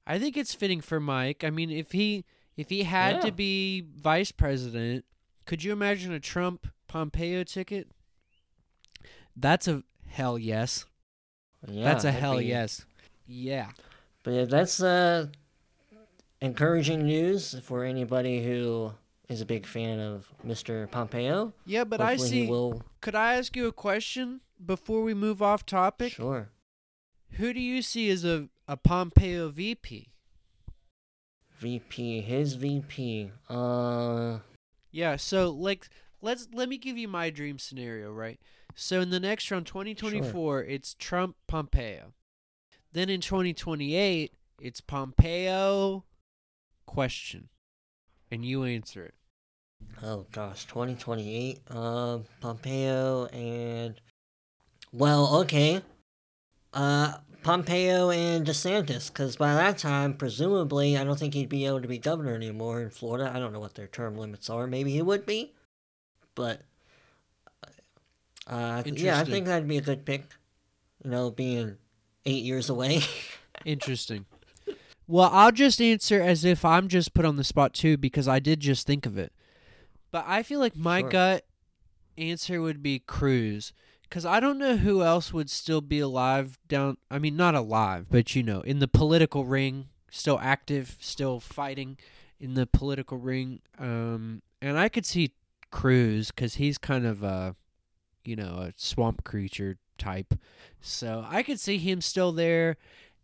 I 0.07 0.19
think 0.19 0.37
it's 0.37 0.53
fitting 0.55 0.81
for 0.81 0.99
Mike. 0.99 1.45
I 1.45 1.51
mean, 1.51 1.71
if 1.71 1.93
he 1.93 2.25
if 2.57 2.69
he 2.71 2.83
had 2.85 3.17
Yeah. 3.17 3.21
to 3.23 3.33
be 3.33 3.87
vice 3.97 4.33
president, 4.33 5.05
could 5.47 5.65
you 5.65 5.73
imagine 5.73 6.13
a 6.13 6.21
Trump 6.21 6.67
Pompeo 6.89 7.45
ticket? 7.45 7.89
That's 9.37 9.67
a 9.69 9.83
hell 10.07 10.39
yes. 10.39 10.85
Yeah, 11.67 11.85
That's 11.85 12.05
a 12.05 12.13
hell 12.13 12.39
be- 12.39 12.47
yes. 12.47 12.85
Yeah. 13.27 13.71
But 14.25 14.31
yeah, 14.33 14.45
that's 14.45 14.83
uh, 14.83 15.27
encouraging 16.41 17.05
news 17.07 17.57
for 17.63 17.85
anybody 17.85 18.45
who 18.45 18.93
is 19.29 19.41
a 19.41 19.47
big 19.47 19.67
fan 19.67 19.99
of 20.01 20.29
Mr. 20.47 20.91
Pompeo. 20.91 21.53
Yeah, 21.65 21.85
but 21.85 22.01
I 22.01 22.11
Hopefully 22.11 22.29
see. 22.29 22.45
He 22.45 22.51
will. 22.51 22.83
Could 23.01 23.15
I 23.15 23.35
ask 23.37 23.57
you 23.57 23.67
a 23.67 23.73
question 23.73 24.41
before 24.65 25.03
we 25.03 25.15
move 25.15 25.41
off 25.41 25.65
topic? 25.65 26.13
Sure. 26.13 26.51
Who 27.33 27.53
do 27.55 27.61
you 27.61 27.81
see 27.81 28.11
as 28.11 28.25
a, 28.25 28.49
a 28.69 28.77
Pompeo 28.77 29.49
VP? 29.49 30.09
VP, 31.63 32.21
his 32.23 32.55
VP. 32.55 33.31
Uh, 33.49 34.39
Yeah, 34.91 35.17
so 35.17 35.51
like 35.51 35.89
let's 36.21 36.49
let 36.53 36.69
me 36.69 36.77
give 36.77 36.99
you 36.99 37.09
my 37.09 37.31
dream 37.31 37.59
scenario, 37.59 38.13
right? 38.13 38.41
So 38.75 39.01
in 39.01 39.11
the 39.11 39.21
next 39.21 39.51
round 39.51 39.67
2024, 39.67 40.65
it's 40.65 40.95
Trump 40.99 41.37
Pompeo. 41.47 42.15
Then 42.93 43.09
in 43.09 43.21
2028, 43.21 44.33
it's 44.61 44.81
Pompeo 44.81 46.05
question. 46.87 47.49
And 48.31 48.45
you 48.45 48.65
answer 48.65 49.05
it. 49.05 49.15
oh 50.03 50.27
gosh, 50.33 50.65
2028. 50.67 51.61
Uh, 51.71 52.19
Pompeo 52.41 53.27
and. 53.27 54.01
Well, 54.93 55.37
okay. 55.41 55.81
Uh, 56.75 57.19
Pompeo 57.43 58.11
and 58.11 58.47
DeSantis, 58.47 59.09
because 59.09 59.37
by 59.37 59.55
that 59.55 59.79
time, 59.79 60.15
presumably, 60.15 60.97
I 60.97 61.05
don't 61.05 61.19
think 61.19 61.35
he'd 61.35 61.49
be 61.49 61.67
able 61.67 61.83
to 61.83 61.89
be 61.89 61.99
governor 61.99 62.35
anymore 62.35 62.81
in 62.81 62.91
Florida. 62.91 63.31
I 63.35 63.39
don't 63.39 63.53
know 63.53 63.61
what 63.61 63.75
their 63.75 63.87
term 63.87 64.17
limits 64.17 64.49
are. 64.49 64.67
Maybe 64.67 64.93
he 64.93 65.03
would 65.03 65.27
be, 65.27 65.53
but 66.35 66.63
uh, 68.47 68.83
yeah, 68.87 69.19
I 69.19 69.25
think 69.25 69.47
that'd 69.47 69.69
be 69.69 69.79
a 69.79 69.83
good 69.83 70.05
pick. 70.05 70.25
You 71.05 71.11
know, 71.11 71.31
being 71.31 71.77
eight 72.27 72.45
years 72.45 72.69
away. 72.69 73.01
Interesting. 73.65 74.27
Well, 75.09 75.31
I'll 75.33 75.53
just 75.53 75.81
answer 75.81 76.21
as 76.21 76.45
if 76.45 76.65
I'm 76.65 76.89
just 76.89 77.13
put 77.13 77.25
on 77.25 77.37
the 77.37 77.45
spot 77.45 77.75
too 77.75 77.97
because 77.97 78.29
I 78.29 78.39
did 78.39 78.61
just 78.61 78.87
think 78.87 79.05
of 79.05 79.19
it. 79.19 79.33
But 80.11 80.25
I 80.29 80.43
feel 80.43 80.61
like 80.61 80.77
my 80.77 81.01
Sure. 81.01 81.11
gut 81.11 81.45
answer 82.17 82.61
would 82.61 82.83
be 82.83 82.99
Cruz. 83.01 83.73
Because 84.13 84.27
I 84.27 84.41
don't 84.41 84.59
know 84.59 84.77
who 84.77 85.03
else 85.03 85.33
would 85.33 85.49
still 85.49 85.81
be 85.81 85.99
alive 85.99 86.59
down. 86.69 86.99
I 87.11 87.19
mean, 87.19 87.35
not 87.35 87.55
alive, 87.55 88.09
but 88.11 88.37
you 88.37 88.43
know, 88.43 88.61
in 88.61 88.79
the 88.79 88.87
political 88.87 89.47
ring, 89.47 89.89
still 90.11 90.39
active, 90.39 90.99
still 91.01 91.41
fighting 91.41 91.97
in 92.39 92.53
the 92.53 92.67
political 92.67 93.17
ring. 93.17 93.61
Um, 93.79 94.43
and 94.61 94.79
I 94.79 94.91
could 94.91 95.07
see 95.07 95.33
Cruz 95.71 96.31
because 96.31 96.57
he's 96.57 96.77
kind 96.77 97.07
of 97.07 97.23
a, 97.23 97.57
you 98.23 98.37
know, 98.37 98.69
a 98.69 98.75
swamp 98.77 99.25
creature 99.25 99.79
type. 99.97 100.35
So 100.83 101.25
I 101.27 101.43
could 101.43 101.59
see 101.59 101.79
him 101.79 102.03
still 102.03 102.33
there. 102.33 102.77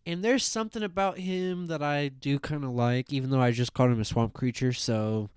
And 0.07 0.25
there's 0.25 0.43
something 0.43 0.83
about 0.83 1.19
him 1.19 1.67
that 1.67 1.83
I 1.83 2.09
do 2.09 2.39
kind 2.39 2.65
of 2.65 2.71
like, 2.71 3.13
even 3.13 3.29
though 3.29 3.43
I 3.43 3.51
just 3.51 3.75
called 3.75 3.91
him 3.91 4.01
a 4.01 4.07
swamp 4.07 4.33
creature. 4.33 4.73
So 4.73 5.29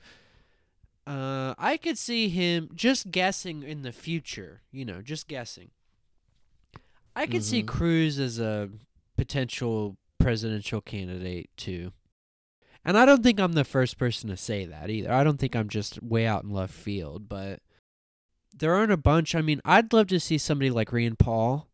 uh, 1.11 1.55
I 1.57 1.77
could 1.77 1.97
see 1.97 2.29
him 2.29 2.69
just 2.73 3.11
guessing 3.11 3.63
in 3.63 3.81
the 3.81 3.91
future, 3.91 4.61
you 4.71 4.85
know, 4.85 5.01
just 5.01 5.27
guessing. 5.27 5.71
I 7.15 7.27
could 7.27 7.43
see 7.43 7.61
Mhm. 7.63 7.67
Cruz 7.67 8.19
as 8.19 8.39
a 8.39 8.69
potential 9.17 9.97
presidential 10.17 10.79
candidate 10.81 11.49
too. 11.57 11.91
And 12.85 12.97
I 12.97 13.05
don't 13.05 13.21
think 13.21 13.39
I'm 13.39 13.53
the 13.53 13.63
first 13.65 13.97
person 13.97 14.29
to 14.29 14.37
say 14.37 14.65
that 14.65 14.89
either. 14.89 15.11
I 15.11 15.23
don't 15.23 15.37
think 15.39 15.55
I'm 15.55 15.67
just 15.69 16.01
way 16.01 16.25
out 16.25 16.43
in 16.43 16.49
left 16.51 16.73
field, 16.73 17.27
but 17.27 17.59
there 18.57 18.73
aren't 18.73 18.91
a 18.91 18.97
bunch. 18.97 19.35
I 19.35 19.41
mean, 19.41 19.61
I'd 19.65 19.91
love 19.93 20.07
to 20.07 20.19
see 20.19 20.37
somebody 20.37 20.69
like 20.71 20.91
Rand 20.91 21.19
Paul. 21.19 21.67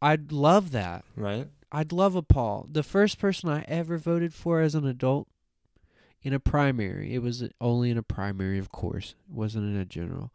I'd 0.00 0.32
love 0.32 0.70
that. 0.72 1.04
Right? 1.14 1.48
I'd 1.70 1.92
love 1.92 2.16
a 2.16 2.22
Paul. 2.22 2.66
The 2.70 2.82
first 2.82 3.18
person 3.18 3.48
I 3.50 3.62
ever 3.68 3.98
voted 3.98 4.32
for 4.34 4.60
as 4.60 4.74
an 4.74 4.86
adult 4.86 5.28
in 6.26 6.32
a 6.32 6.40
primary. 6.40 7.14
It 7.14 7.22
was 7.22 7.44
only 7.60 7.88
in 7.88 7.96
a 7.96 8.02
primary, 8.02 8.58
of 8.58 8.72
course. 8.72 9.14
It 9.28 9.32
wasn't 9.32 9.72
in 9.72 9.80
a 9.80 9.84
general. 9.84 10.32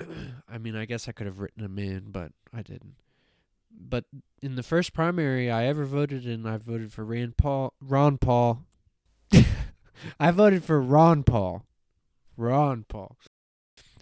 I 0.48 0.56
mean, 0.56 0.74
I 0.74 0.86
guess 0.86 1.08
I 1.08 1.12
could 1.12 1.26
have 1.26 1.40
written 1.40 1.62
him 1.62 1.78
in, 1.78 2.04
but 2.06 2.32
I 2.54 2.62
didn't. 2.62 2.94
But 3.70 4.06
in 4.40 4.56
the 4.56 4.62
first 4.62 4.94
primary 4.94 5.50
I 5.50 5.66
ever 5.66 5.84
voted 5.84 6.24
in, 6.24 6.46
I 6.46 6.56
voted 6.56 6.90
for 6.90 7.04
Rand 7.04 7.36
Paul. 7.36 7.74
Ron 7.82 8.16
Paul. 8.16 8.64
I 10.18 10.30
voted 10.30 10.64
for 10.64 10.80
Ron 10.80 11.22
Paul. 11.22 11.66
Ron 12.38 12.86
Paul. 12.88 13.18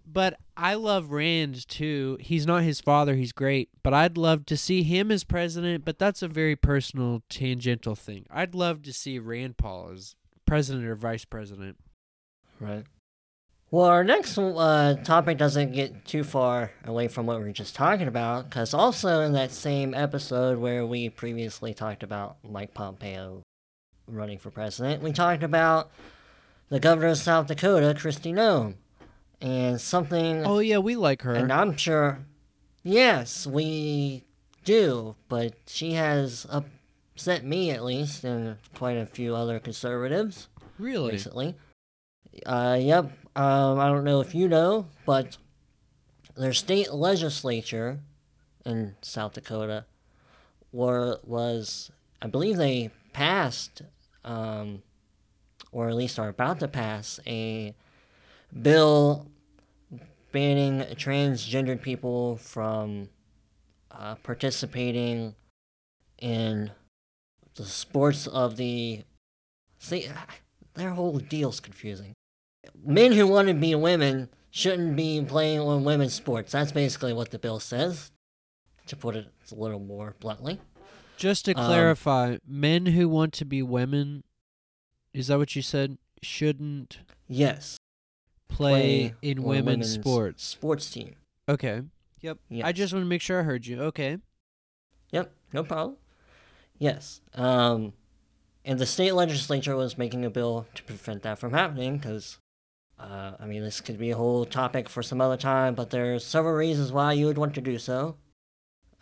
But 0.07 0.39
I 0.57 0.75
love 0.75 1.11
Rand 1.11 1.67
too. 1.67 2.17
He's 2.21 2.47
not 2.47 2.63
his 2.63 2.81
father, 2.81 3.17
he's 3.17 3.33
great. 3.33 3.71
But 3.83 3.93
I'd 3.93 4.17
love 4.17 4.47
to 4.47 4.57
see 4.57 4.85
him 4.85 5.11
as 5.11 5.25
president, 5.25 5.85
but 5.85 5.99
that's 5.99 6.23
a 6.23 6.29
very 6.29 6.55
personal, 6.55 7.25
tangential 7.29 7.97
thing. 7.97 8.25
I'd 8.31 8.55
love 8.55 8.83
to 8.83 8.93
see 8.93 9.19
Rand 9.19 9.57
Paul 9.57 9.91
as 9.95 10.15
president 10.47 10.87
or 10.87 10.95
vice 10.95 11.25
president. 11.25 11.77
Right. 12.61 12.85
Well, 13.71 13.87
our 13.87 14.05
next 14.05 14.37
uh, 14.37 14.97
topic 15.03 15.39
doesn't 15.39 15.73
get 15.73 16.05
too 16.05 16.25
far 16.25 16.73
away 16.85 17.09
from 17.09 17.25
what 17.25 17.39
we 17.39 17.45
were 17.45 17.53
just 17.53 17.75
talking 17.75 18.07
about, 18.07 18.51
because 18.51 18.75
also 18.75 19.23
in 19.23 19.33
that 19.33 19.51
same 19.51 19.95
episode 19.95 20.59
where 20.59 20.85
we 20.85 21.09
previously 21.09 21.73
talked 21.73 22.03
about 22.03 22.37
Mike 22.45 22.75
Pompeo 22.75 23.43
running 24.07 24.39
for 24.39 24.51
president, 24.51 25.03
we 25.03 25.11
talked 25.11 25.43
about 25.43 25.91
the 26.69 26.81
governor 26.81 27.09
of 27.09 27.19
South 27.19 27.47
Dakota, 27.47 27.95
Kristi 27.99 28.35
Noem, 28.35 28.75
and 29.41 29.81
something. 29.81 30.45
Oh 30.45 30.59
yeah, 30.59 30.79
we 30.79 30.95
like 30.95 31.23
her. 31.23 31.33
And 31.33 31.51
I'm 31.51 31.77
sure, 31.79 32.19
yes, 32.83 33.47
we 33.47 34.25
do, 34.65 35.17
but 35.31 35.55
she 35.67 35.93
has 35.93 36.47
upset 37.15 37.45
me 37.45 37.71
at 37.71 37.85
least, 37.85 38.25
and 38.25 38.57
quite 38.75 38.97
a 38.97 39.07
few 39.07 39.35
other 39.35 39.59
conservatives 39.59 40.49
really? 40.79 41.13
recently. 41.13 41.55
Uh, 42.47 42.79
yep. 42.81 43.13
Um, 43.37 43.79
I 43.79 43.89
don't 43.89 44.05
know 44.05 44.21
if 44.21 44.35
you 44.35 44.49
know, 44.49 44.87
but 45.07 45.37
their 46.37 46.53
state 46.53 46.93
legislature 46.93 48.01
in 48.65 48.95
South 49.03 49.35
Dakota 49.35 49.85
were 50.73 51.19
was 51.25 51.91
I 52.21 52.27
believe 52.29 52.57
they 52.57 52.91
passed, 53.13 53.83
um, 54.25 54.83
or 55.71 55.89
at 55.89 55.97
least 55.97 56.19
are 56.19 56.29
about 56.29 56.61
to 56.61 56.69
pass 56.69 57.21
a 57.27 57.75
bill 58.61 59.27
banning 60.33 60.81
transgendered 60.97 61.83
people 61.83 62.37
from 62.37 63.09
uh, 63.91 64.15
participating 64.17 65.35
in 66.19 66.71
the 67.55 67.65
sports 67.65 68.27
of 68.27 68.57
the 68.57 69.03
see 69.79 70.09
their 70.75 70.91
whole 70.91 71.19
deal's 71.19 71.61
confusing 71.61 72.13
men 72.85 73.13
who 73.13 73.27
want 73.27 73.49
to 73.49 73.55
be 73.55 73.75
women 73.75 74.29
shouldn't 74.51 74.97
be 74.97 75.23
playing 75.27 75.61
on 75.61 75.85
women's 75.85 76.15
sports 76.15 76.53
that's 76.53 76.73
basically 76.73 77.13
what 77.13 77.31
the 77.31 77.39
bill 77.39 77.61
says 77.61 78.11
to 78.87 78.97
put 78.97 79.15
it 79.17 79.27
a 79.51 79.55
little 79.55 79.81
more 79.81 80.15
bluntly 80.21 80.59
Just 81.17 81.45
to 81.45 81.53
Um, 81.57 81.67
clarify, 81.67 82.39
men 82.47 82.87
who 82.87 83.09
want 83.09 83.33
to 83.35 83.45
be 83.45 83.63
women, 83.63 84.25
is 85.15 85.29
that 85.29 85.39
what 85.39 85.55
you 85.55 85.63
said? 85.63 85.99
Shouldn't 86.23 86.99
yes 87.29 87.77
play, 88.49 89.15
in 89.23 89.43
women's 89.43 89.67
women's 89.67 89.93
sports. 89.93 90.45
sports 90.45 90.91
team 90.91 91.15
Okay. 91.49 91.83
Yep. 92.21 92.39
I 92.63 92.73
just 92.73 92.93
want 92.93 93.05
to 93.05 93.09
make 93.09 93.21
sure 93.21 93.41
I 93.41 93.43
heard 93.43 93.67
you. 93.67 93.81
Okay. 93.83 94.19
Yep, 95.11 95.33
no 95.53 95.65
problem. 95.65 95.97
Yes. 96.79 97.21
Um, 97.35 97.93
and 98.65 98.79
the 98.79 98.87
state 98.87 99.13
legislature 99.15 99.77
was 99.77 99.99
making 99.99 100.25
a 100.25 100.31
bill 100.31 100.67
to 100.75 100.83
prevent 100.85 101.23
that 101.23 101.39
from 101.39 101.53
happening 101.53 101.99
because, 101.99 102.39
uh, 102.99 103.33
I 103.39 103.47
mean, 103.47 103.63
this 103.63 103.81
could 103.81 103.99
be 103.99 104.11
a 104.11 104.17
whole 104.17 104.45
topic 104.45 104.89
for 104.89 105.03
some 105.03 105.21
other 105.21 105.37
time, 105.37 105.75
but 105.75 105.91
there's 105.91 106.25
several 106.25 106.55
reasons 106.55 106.93
why 106.93 107.13
you 107.13 107.27
would 107.27 107.39
want 107.39 107.55
to 107.55 107.61
do 107.61 107.79
so. 107.79 108.17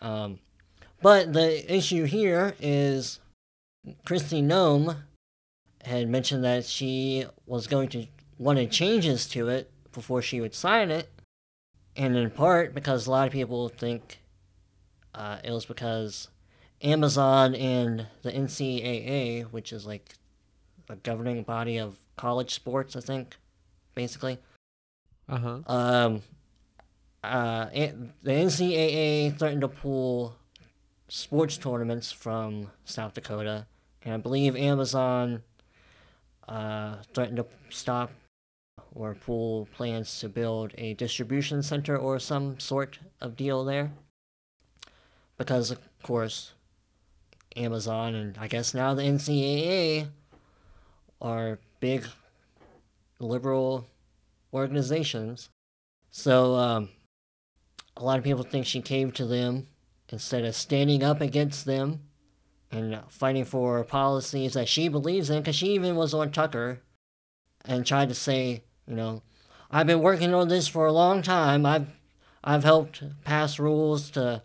Um, 0.01 0.39
but 1.03 1.33
the 1.33 1.75
issue 1.75 2.05
here 2.05 2.55
is 2.61 3.21
Kristi 4.07 4.43
Noem 4.43 4.97
had 5.85 6.09
mentioned 6.09 6.45
that 6.45 6.65
she 6.65 7.27
was 7.47 7.67
going 7.67 7.89
to 7.91 8.07
wanted 8.39 8.71
changes 8.71 9.29
to 9.29 9.49
it 9.49 9.71
before 9.93 10.23
she 10.23 10.41
would 10.41 10.55
sign 10.55 10.91
it, 10.91 11.11
and 11.97 12.17
in 12.17 12.31
part 12.31 12.75
because 12.75 13.07
a 13.07 13.11
lot 13.11 13.27
of 13.27 13.33
people 13.33 13.69
think 13.69 14.21
uh, 15.15 15.39
it 15.45 15.51
was 15.51 15.67
because 15.67 16.29
Amazon 16.83 17.55
and 17.55 18.07
the 18.23 18.33
NCAA, 18.33 19.45
which 19.45 19.73
is 19.73 19.87
like 19.87 20.15
a 20.89 20.97
governing 20.97 21.43
body 21.43 21.79
of 21.79 21.97
college 22.17 22.55
sports, 22.55 22.97
I 22.97 23.01
think, 23.01 23.37
basically. 23.95 24.39
Uh 25.29 25.39
huh. 25.39 25.61
Um, 25.67 26.23
uh, 27.23 27.67
the 28.23 28.31
NCAA 28.31 29.39
threatened 29.39 29.61
to 29.61 29.69
pull 29.69 30.37
sports 31.09 31.59
tournaments 31.59 32.11
from 32.11 32.71
South 32.85 33.15
Dakota, 33.15 33.67
and 34.03 34.15
I 34.15 34.17
believe 34.17 34.57
Amazon 34.57 35.43
uh, 36.49 36.97
threatened 37.15 37.37
to 37.37 37.47
stop 37.69 38.11
or 38.93 39.15
pull 39.15 39.69
plans 39.75 40.19
to 40.21 40.29
build 40.29 40.73
a 40.77 40.95
distribution 40.95 41.63
center 41.63 41.97
or 41.97 42.19
some 42.19 42.59
sort 42.59 42.99
of 43.21 43.37
deal 43.37 43.65
there. 43.65 43.93
Because, 45.37 45.71
of 45.71 45.79
course, 46.03 46.53
Amazon 47.65 48.15
and 48.15 48.37
I 48.39 48.49
guess 48.49 48.75
now 48.75 48.95
the 48.95 49.03
NCAA 49.03 50.09
are 51.21 51.59
big 51.81 52.07
liberal 53.19 53.87
organizations. 54.53 55.49
So, 56.11 56.57
um, 56.57 56.89
a 57.97 58.05
lot 58.05 58.19
of 58.19 58.25
people 58.25 58.43
think 58.43 58.67
she 58.67 58.81
came 58.81 59.13
to 59.13 59.27
them 59.27 59.67
instead 60.09 60.45
of 60.45 60.55
standing 60.55 61.03
up 61.03 61.21
against 61.21 61.67
them 61.67 62.01
and 62.73 63.01
fighting 63.09 63.45
for 63.45 63.83
policies 63.85 64.55
that 64.55 64.69
she 64.69 64.89
believes 64.89 65.29
in, 65.29 65.39
because 65.39 65.57
she 65.57 65.69
even 65.69 65.97
was 65.97 66.15
on 66.15 66.31
Tucker 66.31 66.81
and 67.65 67.85
tried 67.85 68.09
to 68.09 68.15
say, 68.15 68.65
you 68.87 68.95
know, 68.95 69.23
I've 69.71 69.87
been 69.87 70.01
working 70.01 70.35
on 70.35 70.49
this 70.49 70.67
for 70.67 70.87
a 70.87 70.93
long 70.93 71.23
time. 71.23 71.67
I've 71.67 71.99
I've 72.43 72.65
helped 72.65 73.03
pass 73.25 73.59
rules 73.59 74.11
to 74.13 74.43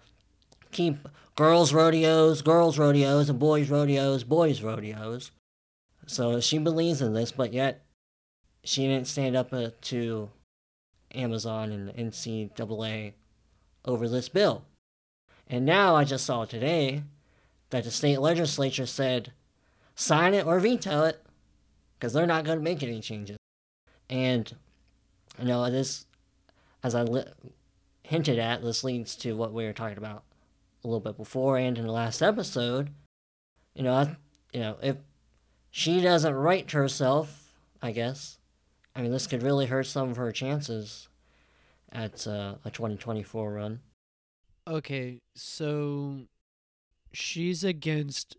keep 0.72 1.08
girls 1.36 1.74
rodeos, 1.74 2.42
girls 2.42 2.78
rodeos, 2.78 3.30
and 3.30 3.40
boys 3.40 3.70
rodeos, 3.70 4.24
boys 4.24 4.62
rodeos. 4.62 5.32
So 6.08 6.40
she 6.40 6.58
believes 6.58 7.02
in 7.02 7.14
this, 7.14 7.32
but 7.32 7.52
yet 7.52 7.86
she 8.64 8.88
didn't 8.88 9.08
stand 9.08 9.36
up 9.36 9.52
uh, 9.52 9.72
to 9.82 10.30
Amazon 11.14 11.72
and 11.72 12.12
NCAA 12.12 13.14
over 13.84 14.08
this 14.08 14.30
bill. 14.30 14.64
And 15.48 15.66
now 15.66 15.96
I 15.96 16.06
just 16.06 16.26
saw 16.26 16.46
today 16.46 17.04
that 17.70 17.84
the 17.84 17.92
state 17.92 18.20
legislature 18.20 18.86
said 18.86 19.34
sign 19.96 20.34
it 20.34 20.46
or 20.46 20.60
veto 20.60 21.04
it 21.04 21.24
because 21.98 22.14
they're 22.14 22.26
not 22.26 22.46
going 22.46 22.58
to 22.58 22.64
make 22.64 22.82
any 22.82 23.02
changes. 23.02 23.38
And, 24.10 24.56
you 25.40 25.46
know, 25.46 25.70
this, 25.70 26.06
as 26.84 26.96
I 26.96 27.04
li- 27.04 27.26
hinted 28.04 28.40
at, 28.40 28.62
this 28.64 28.84
leads 28.84 29.16
to 29.18 29.36
what 29.36 29.54
we 29.54 29.66
were 29.66 29.74
talking 29.74 29.98
about 29.98 30.24
a 30.86 30.88
little 30.88 31.02
bit 31.02 31.18
before 31.18 31.58
and 31.58 31.78
in 31.78 31.86
the 31.86 31.92
last 31.92 32.22
episode. 32.22 32.92
You 33.74 33.84
know, 33.84 33.94
I, 33.94 34.16
you 34.54 34.62
know, 34.62 34.78
if 34.82 34.96
she 35.72 36.00
doesn't 36.00 36.34
right 36.34 36.72
herself, 36.72 37.52
I 37.82 37.92
guess, 37.92 38.38
I 38.96 39.02
mean, 39.02 39.12
this 39.12 39.28
could 39.28 39.44
really 39.44 39.66
hurt 39.66 39.88
some 39.88 40.12
of 40.12 40.18
her 40.18 40.32
chances 40.32 41.10
at 41.92 42.26
uh, 42.28 42.56
a 42.64 42.72
2024 42.72 43.54
run. 43.54 43.82
Okay, 44.68 45.20
so 45.36 46.22
she's 47.12 47.64
against 47.64 48.38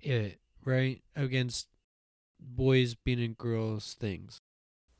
it, 0.00 0.38
right? 0.64 1.02
Against 1.14 1.68
boys 2.40 2.94
being 2.94 3.20
in 3.20 3.34
girls' 3.34 3.94
things. 3.98 4.40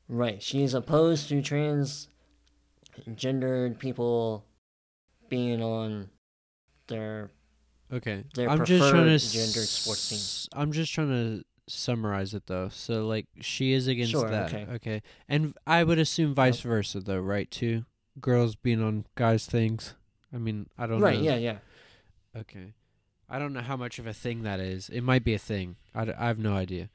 Right. 0.07 0.41
She's 0.41 0.73
opposed 0.73 1.29
to 1.29 1.41
transgendered 1.41 3.79
people 3.79 4.45
being 5.29 5.63
on 5.63 6.09
their 6.91 7.31
Okay. 7.91 8.23
Their 8.35 8.49
I'm 8.49 8.63
just 8.65 8.89
trying 8.89 9.05
to 9.05 9.17
gendered 9.19 9.67
sports 9.67 10.09
team. 10.49 10.59
I'm 10.59 10.71
just 10.71 10.93
trying 10.93 11.09
to 11.09 11.43
summarize 11.67 12.33
it 12.33 12.45
though. 12.47 12.69
So 12.69 13.05
like 13.07 13.25
she 13.41 13.73
is 13.73 13.87
against 13.87 14.11
Sure, 14.11 14.29
that. 14.29 14.53
okay. 14.75 15.01
And 15.27 15.55
I 15.67 15.83
would 15.83 15.99
assume 15.99 16.33
vice 16.35 16.61
versa 16.61 16.99
though, 16.99 17.19
right? 17.19 17.49
Too. 17.51 17.85
Girls 18.19 18.55
being 18.55 18.81
on 18.81 19.05
guys' 19.15 19.45
things. 19.45 19.95
I 20.33 20.37
mean, 20.37 20.67
I 20.77 20.85
don't 20.87 21.01
right. 21.01 21.17
know. 21.17 21.23
Yeah. 21.23 21.35
Yeah. 21.37 21.57
Okay. 22.37 22.73
I 23.29 23.39
don't 23.39 23.53
know 23.53 23.61
how 23.61 23.77
much 23.77 23.99
of 23.99 24.07
a 24.07 24.13
thing 24.13 24.43
that 24.43 24.59
is. 24.59 24.89
It 24.89 25.01
might 25.01 25.23
be 25.23 25.33
a 25.33 25.37
thing. 25.39 25.77
I, 25.95 26.05
d- 26.05 26.11
I 26.17 26.27
have 26.27 26.39
no 26.39 26.53
idea. 26.55 26.89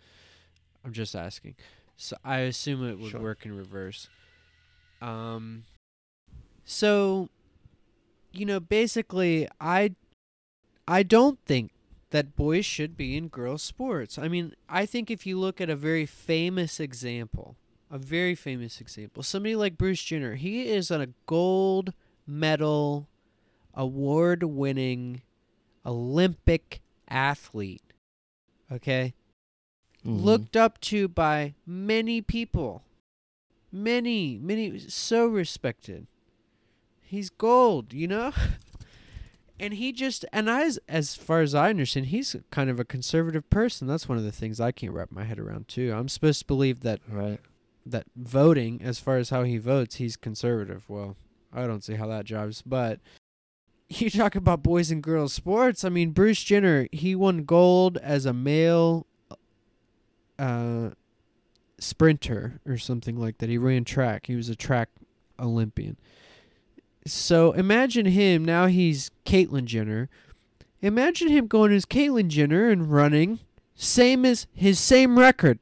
I'm 0.85 0.93
just 0.93 1.15
asking. 1.17 1.57
So 1.97 2.17
I 2.25 2.41
assume 2.41 2.87
it 2.89 2.99
would 2.99 3.11
Sure. 3.13 3.21
work 3.21 3.45
in 3.47 3.57
reverse. 3.57 4.09
Um 5.03 5.65
so 6.65 7.29
you 8.39 8.47
know, 8.47 8.61
basically 8.61 9.49
I 9.61 9.95
I 10.89 11.03
don't 11.03 11.39
think 11.45 11.73
that 12.11 12.37
boys 12.37 12.65
should 12.65 12.97
be 12.97 13.17
in 13.17 13.29
girls 13.29 13.63
sports. 13.63 14.19
I 14.19 14.29
mean, 14.29 14.55
I 14.69 14.87
think 14.87 15.11
if 15.11 15.27
you 15.27 15.39
look 15.39 15.61
at 15.61 15.69
a 15.71 15.77
very 15.77 16.07
famous 16.07 16.79
example, 16.79 17.57
a 17.91 17.99
very 17.99 18.35
famous 18.35 18.81
example, 18.81 19.23
somebody 19.23 19.57
like 19.57 19.77
Bruce 19.77 20.03
Jenner, 20.03 20.35
he 20.35 20.69
is 20.69 20.91
a 20.91 21.09
gold 21.27 21.93
medal 22.27 23.09
award 23.75 24.43
winning 24.45 25.23
Olympic 25.85 26.81
athlete. 27.09 27.83
Okay? 28.71 29.15
Mhm. 30.05 30.23
Looked 30.23 30.57
up 30.57 30.81
to 30.83 31.09
by 31.09 31.55
many 31.67 32.23
people. 32.23 32.83
Many, 33.73 34.39
many, 34.39 34.79
so 34.79 35.27
respected. 35.27 36.07
He's 37.07 37.31
gold, 37.31 37.93
you 37.93 38.09
know? 38.09 38.33
And 39.59 39.73
he 39.73 39.91
just, 39.91 40.27
and 40.35 40.51
I, 40.51 40.65
as, 40.67 40.79
as 40.87 41.15
far 41.15 41.41
as 41.41 41.55
I 41.55 41.71
understand, 41.71 42.09
he's 42.09 42.37
kind 42.51 42.69
of 42.69 42.79
a 42.79 42.85
conservative 42.85 43.49
person. 43.49 43.89
That's 43.89 44.07
one 44.07 44.19
of 44.19 44.25
the 44.25 44.31
things 44.31 44.61
I 44.61 44.71
can't 44.71 44.93
wrap 44.93 45.11
my 45.11 45.25
head 45.25 45.39
around, 45.39 45.67
too. 45.67 45.95
I'm 45.97 46.11
supposed 46.11 46.41
to 46.41 46.45
believe 46.45 46.81
that 46.81 47.01
Right. 47.09 47.41
that 47.87 48.05
voting, 48.15 48.83
as 48.83 48.99
far 49.01 49.17
as 49.17 49.31
how 49.31 49.45
he 49.45 49.57
votes, 49.57 49.95
he's 49.95 50.15
conservative. 50.15 50.85
Well, 50.91 51.17
I 51.55 51.67
don't 51.67 51.83
see 51.83 51.95
how 51.95 52.07
that 52.09 52.27
jives. 52.27 52.63
But 52.67 53.01
you 53.89 54.11
talk 54.11 54.35
about 54.35 54.63
boys 54.63 54.91
and 54.91 55.03
girls 55.03 55.33
sports. 55.33 55.85
I 55.85 55.89
mean, 55.89 56.11
Bruce 56.11 56.43
Jenner, 56.45 56.87
he 56.93 57.15
won 57.15 57.45
gold 57.45 57.97
as 57.97 58.27
a 58.27 58.35
male 58.35 59.07
uh, 60.39 60.91
sprinter 61.79 62.61
or 62.67 62.77
something 62.77 63.17
like 63.17 63.39
that. 63.39 63.49
He 63.49 63.57
ran 63.57 63.85
track. 63.85 64.27
He 64.27 64.37
was 64.37 64.51
a 64.51 64.55
track 64.55 64.91
Olympian. 65.41 65.97
So 67.07 67.53
imagine 67.53 68.07
him 68.07 68.45
now. 68.45 68.67
He's 68.67 69.11
Caitlyn 69.25 69.65
Jenner. 69.65 70.09
Imagine 70.83 71.29
him 71.29 71.47
going 71.47 71.73
as 71.73 71.87
Caitlyn 71.87 72.29
Jenner 72.29 72.69
and 72.69 72.93
running 72.93 73.41
same 73.75 74.25
as 74.25 74.47
his 74.53 74.79
same 74.79 75.19
record. 75.19 75.59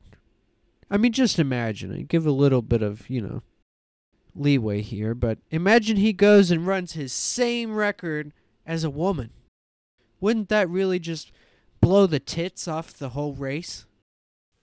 I 0.91 0.97
mean, 0.97 1.13
just 1.13 1.39
imagine 1.39 1.93
it. 1.93 2.09
Give 2.09 2.27
a 2.27 2.31
little 2.31 2.63
bit 2.63 2.83
of, 2.83 3.09
you 3.11 3.21
know, 3.21 3.43
leeway 4.35 4.83
here, 4.83 5.15
but 5.15 5.39
imagine 5.51 5.97
he 5.97 6.13
goes 6.13 6.51
and 6.51 6.67
runs 6.67 6.93
his 6.93 7.13
same 7.13 7.75
record 7.75 8.33
as 8.67 8.85
a 8.85 8.91
woman. 8.91 9.31
Wouldn't 10.21 10.49
that 10.49 10.69
really 10.69 10.99
just 10.99 11.33
blow 11.81 12.07
the 12.07 12.21
tits 12.21 12.67
off 12.67 12.93
the 12.93 13.11
whole 13.11 13.35
race? 13.35 13.87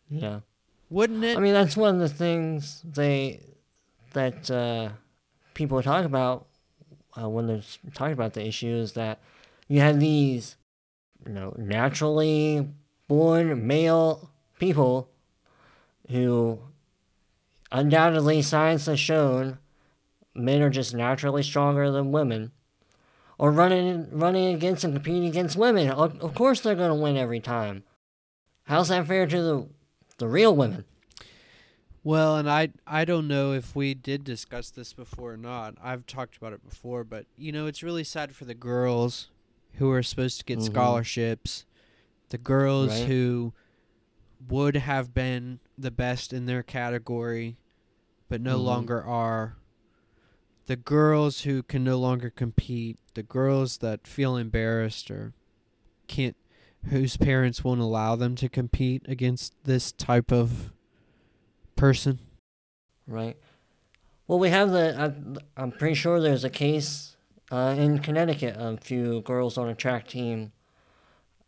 Yeah. 0.10 0.40
Wouldn't 0.90 1.24
it? 1.24 1.38
I 1.38 1.40
mean, 1.40 1.54
that's 1.54 1.78
one 1.78 1.96
of 1.96 2.02
the 2.02 2.10
things 2.10 2.82
they 2.84 3.42
that 4.14 4.52
uh, 4.52 4.90
people 5.54 5.82
talk 5.82 6.06
about 6.06 6.48
uh, 7.20 7.30
when 7.30 7.48
they're 7.48 7.62
talking 7.94 8.14
about 8.14 8.34
the 8.34 8.46
issue 8.46 8.68
is 8.76 8.94
that 8.94 9.20
you 9.68 9.80
have 9.80 10.00
these, 10.00 10.56
you 11.26 11.34
know, 11.34 11.54
naturally 11.58 12.68
born 13.08 13.68
male 13.68 14.30
people 14.60 15.10
who 16.10 16.60
undoubtedly 17.72 18.42
science 18.42 18.86
has 18.86 19.00
shown 19.00 19.58
men 20.34 20.62
are 20.62 20.70
just 20.70 20.94
naturally 20.94 21.44
stronger 21.44 21.92
than 21.92 22.12
women. 22.12 22.52
Or 23.38 23.52
running 23.52 24.08
running 24.12 24.54
against 24.54 24.84
and 24.84 24.94
competing 24.94 25.26
against 25.26 25.58
women. 25.58 25.90
Of, 25.90 26.36
course 26.36 26.62
they're 26.62 26.76
gonna 26.76 26.94
win 26.94 27.18
every 27.18 27.40
time. 27.40 27.84
How's 28.66 28.90
that 28.90 29.08
fair 29.08 29.26
to 29.26 29.42
the 29.42 29.68
the 30.18 30.28
real 30.28 30.56
women? 30.56 30.86
Well, 32.04 32.38
and 32.38 32.50
I 32.50 32.70
I 32.88 33.06
don't 33.06 33.28
know 33.28 33.54
if 33.54 33.76
we 33.76 33.94
did 33.94 34.24
discuss 34.24 34.70
this 34.72 34.94
before 34.94 35.34
or 35.34 35.38
not. 35.38 35.76
I've 35.82 36.06
talked 36.08 36.38
about 36.38 36.54
it 36.54 36.68
before, 36.68 37.04
but 37.04 37.26
you 37.38 37.52
know, 37.52 37.68
it's 37.68 37.84
really 37.84 38.04
sad 38.04 38.36
for 38.36 38.46
the 38.46 38.56
girls 38.56 39.30
who 39.74 39.90
are 39.92 40.04
supposed 40.04 40.40
to 40.40 40.46
get 40.46 40.60
Mhm. 40.60 40.66
scholarships. 40.66 41.66
The 42.30 42.38
girls 42.40 42.90
Right. 42.90 43.08
who 43.08 43.54
would 44.50 44.76
have 44.76 45.14
been 45.14 45.60
the 45.78 45.92
best 45.92 46.34
in 46.34 46.46
their 46.48 46.64
category 46.64 47.58
but 48.28 48.42
no 48.42 48.58
Mhm. 48.60 48.64
longer 48.64 49.04
are. 49.04 49.58
The 50.68 50.78
girls 50.78 51.42
who 51.42 51.62
can 51.64 51.84
no 51.84 52.00
longer 52.00 52.30
compete, 52.30 52.98
the 53.14 53.24
girls 53.24 53.80
that 53.80 54.08
feel 54.08 54.38
embarrassed 54.38 55.12
or 55.12 55.34
can't 56.08 56.38
whose 56.86 57.18
parents 57.18 57.64
won't 57.64 57.82
allow 57.82 58.16
them 58.16 58.36
to 58.36 58.48
compete 58.50 59.04
against 59.08 59.54
this 59.66 59.92
type 59.92 60.32
of 60.32 60.72
person. 61.82 62.20
Right. 63.08 63.36
Well, 64.28 64.38
we 64.38 64.50
have 64.50 64.70
the. 64.72 64.96
I'm, 65.02 65.38
I'm 65.58 65.72
pretty 65.72 65.96
sure 65.96 66.22
there's 66.22 66.44
a 66.44 66.50
case 66.50 67.18
uh, 67.52 67.76
in 67.78 67.98
Connecticut 68.00 68.56
of 68.56 68.76
a 68.76 68.78
few 68.78 69.22
girls 69.22 69.58
on 69.58 69.68
a 69.68 69.74
track 69.74 70.08
team. 70.08 70.52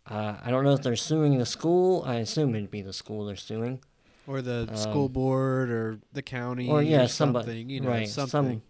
Uh, 0.09 0.35
I 0.43 0.49
don't 0.49 0.63
know 0.63 0.73
if 0.73 0.81
they're 0.81 0.95
suing 0.95 1.37
the 1.37 1.45
school. 1.45 2.03
I 2.05 2.15
assume 2.15 2.55
it'd 2.55 2.71
be 2.71 2.81
the 2.81 2.91
school 2.93 3.25
they're 3.25 3.35
suing. 3.35 3.79
or 4.25 4.41
the 4.41 4.67
Um, 4.69 4.75
school 4.75 5.07
board 5.07 5.69
or 5.69 5.99
the 6.13 6.21
county 6.23 6.67
Or 6.67 6.81
yeah, 6.81 7.05
something, 7.05 7.43
somebody. 7.43 7.61
you 7.61 7.79
know, 7.81 7.89
right. 7.89 8.09
something. 8.09 8.29
Some, 8.29 8.61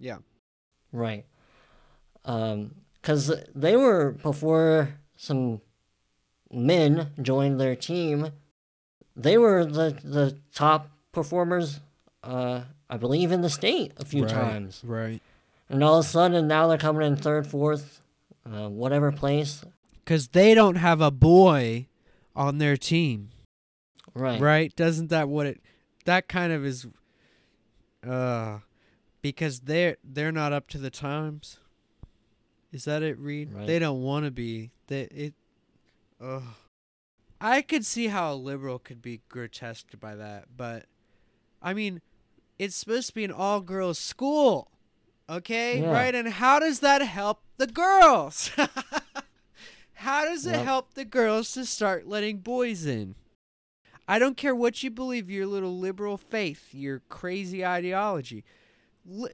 Yeah. 0.00 0.18
right. 0.92 1.24
Because 2.24 3.32
they 3.54 3.76
were 3.76 4.10
before 4.12 4.94
some 5.16 5.60
men 6.50 7.12
joined 7.22 7.60
their 7.60 7.76
team. 7.76 8.30
They 9.16 9.38
were 9.38 9.64
the 9.64 9.96
the 10.02 10.38
top 10.52 10.90
performers, 11.14 11.80
uh, 12.22 12.62
I 12.90 12.96
believe, 12.96 13.32
in 13.32 13.40
the 13.40 13.50
state 13.50 13.92
a 13.96 14.04
few 14.04 14.24
Right, 14.24 14.32
times. 14.32 14.82
Right. 14.84 15.22
And 15.68 15.82
all 15.82 15.98
of 15.98 16.04
a 16.04 16.08
sudden, 16.08 16.46
now 16.46 16.66
they're 16.66 16.76
coming 16.78 17.06
in 17.06 17.16
third, 17.16 17.46
fourth, 17.46 18.02
uh, 18.44 18.68
whatever 18.68 19.10
place. 19.12 19.64
Cuz 20.04 20.28
they 20.28 20.54
don't 20.54 20.76
have 20.76 21.00
a 21.00 21.10
boy 21.10 21.86
on 22.36 22.58
their 22.58 22.76
team, 22.76 23.30
Right. 24.14 24.40
right? 24.40 24.76
Doesn't 24.76 25.08
that 25.08 25.28
what 25.28 25.46
it 25.46 25.62
that 26.04 26.28
kind 26.28 26.52
of 26.52 26.64
is 26.66 26.86
uh 28.06 28.58
because 29.22 29.60
they're 29.60 29.96
they're 30.04 30.32
not 30.32 30.52
up 30.52 30.68
to 30.68 30.78
the 30.78 30.90
times. 30.90 31.58
Is 32.70 32.84
that 32.84 33.02
it, 33.02 33.18
Reed? 33.18 33.52
Right. 33.52 33.66
They 33.66 33.78
don't 33.78 34.02
want 34.02 34.26
to 34.26 34.30
be. 34.30 34.72
They 34.88 35.02
it 35.04 35.34
Ugh. 36.20 36.42
I 37.40 37.62
could 37.62 37.86
see 37.86 38.08
how 38.08 38.32
a 38.32 38.36
liberal 38.36 38.78
could 38.78 39.00
be 39.00 39.22
grotesque 39.28 39.98
by 39.98 40.14
that, 40.16 40.48
but 40.56 40.86
I 41.64 41.72
mean, 41.72 42.02
it's 42.58 42.76
supposed 42.76 43.08
to 43.08 43.14
be 43.14 43.24
an 43.24 43.32
all 43.32 43.62
girls 43.62 43.98
school. 43.98 44.70
Okay? 45.28 45.80
Yeah. 45.80 45.90
Right? 45.90 46.14
And 46.14 46.28
how 46.28 46.58
does 46.58 46.80
that 46.80 47.00
help 47.00 47.40
the 47.56 47.66
girls? 47.66 48.50
how 49.94 50.26
does 50.26 50.46
it 50.46 50.56
help 50.60 50.92
the 50.92 51.06
girls 51.06 51.50
to 51.52 51.64
start 51.64 52.06
letting 52.06 52.38
boys 52.38 52.84
in? 52.84 53.14
I 54.06 54.18
don't 54.18 54.36
care 54.36 54.54
what 54.54 54.82
you 54.82 54.90
believe, 54.90 55.30
your 55.30 55.46
little 55.46 55.78
liberal 55.78 56.18
faith, 56.18 56.74
your 56.74 57.00
crazy 57.08 57.64
ideology. 57.64 58.44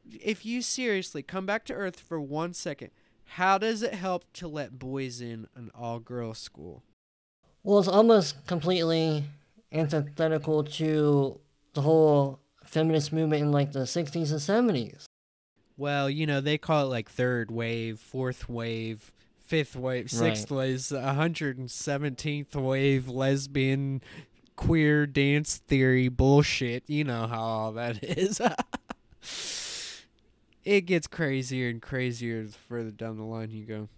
If 0.09 0.47
you 0.47 0.63
seriously 0.63 1.25
come 1.25 1.45
back 1.45 1.65
to 1.65 1.75
earth 1.75 1.99
for 1.99 2.21
one 2.21 2.55
second, 2.55 2.91
how 3.25 3.59
does 3.59 3.83
it 3.83 3.95
help 3.95 4.25
to 4.35 4.47
let 4.47 4.79
boys 4.79 5.21
in 5.21 5.49
an 5.57 5.73
all 5.75 5.99
girls 5.99 6.39
school? 6.39 6.85
Well, 7.65 7.81
it's 7.81 7.89
almost 7.89 8.47
completely 8.47 9.25
antithetical 9.73 10.63
to 10.65 11.41
the 11.75 11.83
whole 11.83 12.41
feminist 12.65 13.13
movement 13.13 13.43
in 13.43 13.53
like 13.53 13.73
the 13.73 13.81
60s 13.81 14.15
and 14.15 14.71
70s. 14.75 15.05
Well, 15.77 16.11
you 16.11 16.27
know, 16.27 16.41
they 16.41 16.59
call 16.59 16.85
it 16.85 16.89
like 16.91 17.11
third 17.11 17.51
wave, 17.51 17.99
fourth 17.99 18.49
wave, 18.49 19.13
fifth 19.39 19.75
wave, 19.75 20.11
sixth 20.11 20.51
wave, 20.51 20.77
117th 20.79 22.55
wave 22.55 23.09
lesbian 23.09 24.03
queer 24.57 25.07
dance 25.07 25.57
theory 25.57 26.09
bullshit. 26.09 26.85
You 26.87 27.05
know 27.05 27.27
how 27.27 27.41
all 27.41 27.73
that 27.73 27.99
is. 28.05 28.41
it 30.65 30.83
gets 30.83 31.07
crazier 31.07 31.69
and 31.71 31.81
crazier 31.81 32.45
the 32.45 32.53
further 32.53 32.91
down 32.91 33.17
the 33.17 33.25
line 33.25 33.51
you 33.51 33.65
go. 33.65 33.89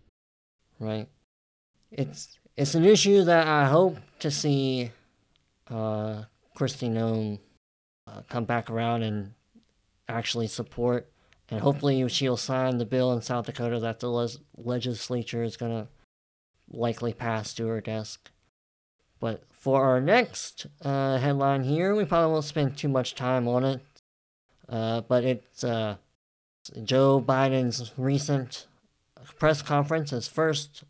right? 0.79 1.09
It's 1.91 2.39
it's 2.57 2.75
an 2.75 2.85
issue 2.85 3.25
that 3.25 3.47
I 3.47 3.67
hope 3.67 3.97
to 4.21 4.31
see 4.31 4.93
uh, 5.69 6.23
Kristi 6.57 6.91
Noem 6.91 7.41
uh, 8.07 8.23
come 8.29 8.45
back 8.45 8.71
around 8.71 9.03
and 9.03 9.35
actually 10.09 10.47
support, 10.47 11.11
and 11.49 11.61
hopefully 11.61 12.07
she'll 12.09 12.37
sign 12.37 12.79
the 12.79 12.85
bill 12.85 13.13
in 13.13 13.23
South 13.23 13.47
Dakota 13.47 13.79
that 13.81 14.01
the 14.01 14.39
legislature 14.57 15.43
is 15.43 15.57
gonna 15.57 15.89
likely 16.71 17.13
pass 17.13 17.55
to 17.55 17.67
her 17.67 17.81
desk. 17.81 18.31
But 19.21 19.45
for 19.53 19.85
our 19.85 20.01
next 20.01 20.67
uh, 20.85 21.19
headline 21.19 21.63
here, 21.63 21.95
we 21.95 22.05
probably 22.05 22.33
won't 22.33 22.45
spend 22.45 22.77
too 22.77 22.89
much 22.89 23.15
time 23.15 23.47
on 23.47 23.65
it. 23.65 23.81
Uh, 24.69 25.03
but 25.03 25.23
it's 25.23 25.63
uh, 25.63 25.97
Joe 26.83 27.21
Biden's 27.21 27.93
recent 27.97 28.67
press 29.39 29.63
conference, 29.63 30.11
his 30.11 30.27
first 30.27 30.85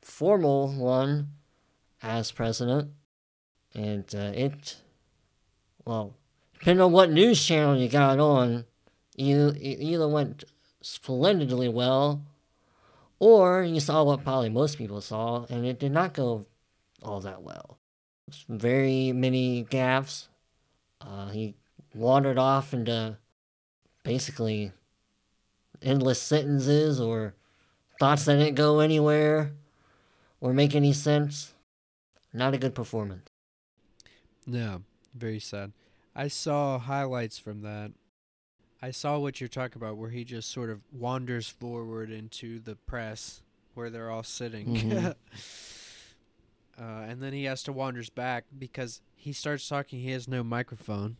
formal 0.00 0.72
one 0.72 1.32
as 2.02 2.30
president. 2.30 2.92
And 3.74 4.04
uh, 4.14 4.32
it, 4.34 4.76
well, 5.84 6.14
depending 6.66 6.84
on 6.84 6.90
what 6.90 7.12
news 7.12 7.46
channel 7.46 7.76
you 7.76 7.88
got 7.88 8.18
on, 8.18 8.64
you 9.14 9.50
it 9.50 9.78
either 9.80 10.08
went 10.08 10.42
splendidly 10.80 11.68
well, 11.68 12.24
or 13.20 13.62
you 13.62 13.78
saw 13.78 14.02
what 14.02 14.24
probably 14.24 14.48
most 14.48 14.76
people 14.76 15.00
saw, 15.00 15.46
and 15.48 15.64
it 15.64 15.78
did 15.78 15.92
not 15.92 16.12
go 16.12 16.44
all 17.04 17.20
that 17.20 17.40
well. 17.40 17.78
Very 18.48 19.12
many 19.12 19.62
gaffes. 19.62 20.26
Uh, 21.00 21.28
he 21.28 21.54
wandered 21.94 22.36
off 22.36 22.74
into 22.74 23.16
basically 24.02 24.72
endless 25.80 26.20
sentences 26.20 27.00
or 27.00 27.36
thoughts 28.00 28.24
that 28.24 28.38
didn't 28.38 28.56
go 28.56 28.80
anywhere 28.80 29.52
or 30.40 30.52
make 30.52 30.74
any 30.74 30.92
sense. 30.92 31.54
Not 32.32 32.54
a 32.54 32.58
good 32.58 32.74
performance. 32.74 33.28
No, 34.48 34.82
very 35.14 35.38
sad. 35.38 35.70
I 36.16 36.28
saw 36.28 36.78
highlights 36.78 37.38
from 37.38 37.60
that. 37.60 37.92
I 38.80 38.90
saw 38.90 39.18
what 39.18 39.40
you're 39.40 39.48
talking 39.48 39.76
about, 39.80 39.98
where 39.98 40.10
he 40.10 40.24
just 40.24 40.50
sort 40.50 40.70
of 40.70 40.80
wanders 40.90 41.48
forward 41.48 42.10
into 42.10 42.58
the 42.58 42.74
press 42.74 43.42
where 43.74 43.90
they're 43.90 44.10
all 44.10 44.22
sitting. 44.22 44.66
Mhm. 44.74 45.14
uh, 46.78 46.82
and 46.82 47.22
then 47.22 47.34
he 47.34 47.44
has 47.44 47.62
to 47.64 47.72
wanders 47.72 48.08
back 48.08 48.46
because 48.58 49.02
he 49.14 49.32
starts 49.32 49.68
talking. 49.68 50.00
He 50.00 50.10
has 50.12 50.26
no 50.26 50.42
microphone, 50.42 51.18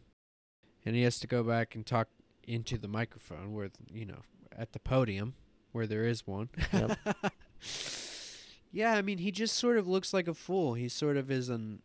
and 0.84 0.96
he 0.96 1.02
has 1.02 1.18
to 1.20 1.26
go 1.26 1.42
back 1.42 1.74
and 1.74 1.84
talk 1.84 2.08
into 2.44 2.78
the 2.78 2.88
microphone 2.88 3.52
where 3.52 3.70
you 3.92 4.06
know 4.06 4.20
at 4.56 4.72
the 4.72 4.78
podium 4.78 5.34
where 5.72 5.86
there 5.86 6.04
is 6.04 6.26
one. 6.26 6.48
Yep. 6.72 6.98
yeah, 8.72 8.94
I 8.94 9.02
mean, 9.02 9.18
he 9.18 9.30
just 9.30 9.56
sort 9.56 9.76
of 9.76 9.86
looks 9.86 10.14
like 10.14 10.26
a 10.28 10.34
fool. 10.34 10.72
He 10.74 10.88
sort 10.88 11.18
of 11.18 11.30
is 11.30 11.50
an 11.50 11.82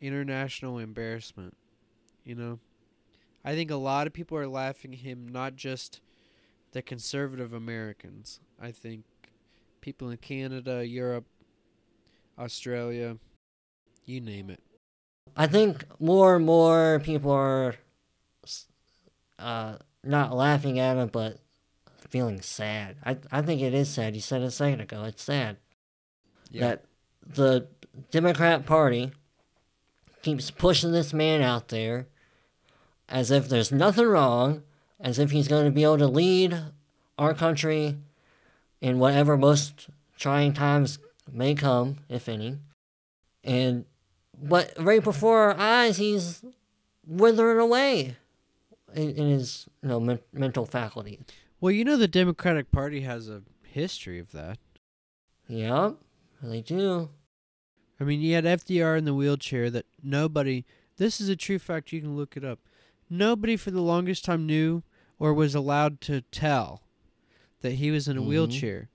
international 0.00 0.78
embarrassment. 0.78 1.54
You 2.26 2.34
know, 2.34 2.58
I 3.44 3.54
think 3.54 3.70
a 3.70 3.76
lot 3.76 4.08
of 4.08 4.12
people 4.12 4.36
are 4.36 4.48
laughing 4.48 4.92
at 4.92 4.98
him, 4.98 5.28
not 5.28 5.54
just 5.54 6.00
the 6.72 6.82
conservative 6.82 7.52
Americans. 7.52 8.40
I 8.60 8.72
think 8.72 9.04
people 9.80 10.10
in 10.10 10.16
Canada, 10.16 10.84
Europe, 10.84 11.26
Australia, 12.36 13.16
you 14.04 14.20
name 14.20 14.50
it. 14.50 14.60
I 15.36 15.46
think 15.46 15.84
more 16.00 16.34
and 16.34 16.44
more 16.44 17.00
people 17.04 17.30
are 17.30 17.76
uh, 19.38 19.76
not 20.02 20.34
laughing 20.34 20.80
at 20.80 20.96
him, 20.96 21.08
but 21.12 21.38
feeling 22.10 22.42
sad. 22.42 22.96
I, 23.04 23.18
I 23.30 23.42
think 23.42 23.62
it 23.62 23.72
is 23.72 23.88
sad. 23.88 24.16
You 24.16 24.20
said 24.20 24.42
it 24.42 24.46
a 24.46 24.50
second 24.50 24.80
ago. 24.80 25.04
It's 25.04 25.22
sad 25.22 25.58
that 26.52 26.84
the 27.24 27.68
Democrat 28.10 28.66
Party 28.66 29.12
keeps 30.22 30.50
pushing 30.50 30.90
this 30.90 31.12
man 31.12 31.42
out 31.42 31.68
there 31.68 32.08
as 33.08 33.30
if 33.30 33.48
there's 33.48 33.72
nothing 33.72 34.06
wrong, 34.06 34.62
as 35.00 35.18
if 35.18 35.30
he's 35.30 35.48
going 35.48 35.64
to 35.64 35.70
be 35.70 35.84
able 35.84 35.98
to 35.98 36.08
lead 36.08 36.58
our 37.18 37.34
country 37.34 37.96
in 38.80 38.98
whatever 38.98 39.36
most 39.36 39.88
trying 40.18 40.52
times 40.52 40.98
may 41.30 41.54
come, 41.54 41.98
if 42.08 42.28
any. 42.28 42.58
And 43.44 43.84
but 44.40 44.72
right 44.78 45.02
before 45.02 45.50
our 45.50 45.58
eyes, 45.58 45.96
he's 45.96 46.44
withering 47.06 47.58
away 47.58 48.16
in, 48.94 49.10
in 49.10 49.28
his 49.28 49.66
you 49.82 49.88
know 49.88 50.00
men- 50.00 50.20
mental 50.32 50.66
faculty. 50.66 51.20
Well, 51.60 51.72
you 51.72 51.84
know 51.84 51.96
the 51.96 52.08
Democratic 52.08 52.70
Party 52.70 53.00
has 53.02 53.28
a 53.28 53.42
history 53.62 54.18
of 54.18 54.32
that. 54.32 54.58
Yep, 55.48 55.96
they 56.42 56.60
do. 56.60 57.10
I 57.98 58.04
mean, 58.04 58.20
you 58.20 58.34
had 58.34 58.44
FDR 58.44 58.98
in 58.98 59.04
the 59.04 59.14
wheelchair 59.14 59.70
that 59.70 59.86
nobody, 60.02 60.64
this 60.98 61.20
is 61.20 61.28
a 61.28 61.36
true 61.36 61.58
fact, 61.58 61.92
you 61.92 62.00
can 62.00 62.16
look 62.16 62.36
it 62.36 62.44
up. 62.44 62.58
Nobody 63.08 63.56
for 63.56 63.70
the 63.70 63.80
longest 63.82 64.24
time 64.24 64.46
knew 64.46 64.82
or 65.18 65.32
was 65.32 65.54
allowed 65.54 66.00
to 66.02 66.20
tell 66.22 66.82
that 67.60 67.72
he 67.74 67.90
was 67.90 68.08
in 68.08 68.16
a 68.16 68.20
Mhm. 68.22 68.26
wheelchair. 68.26 68.90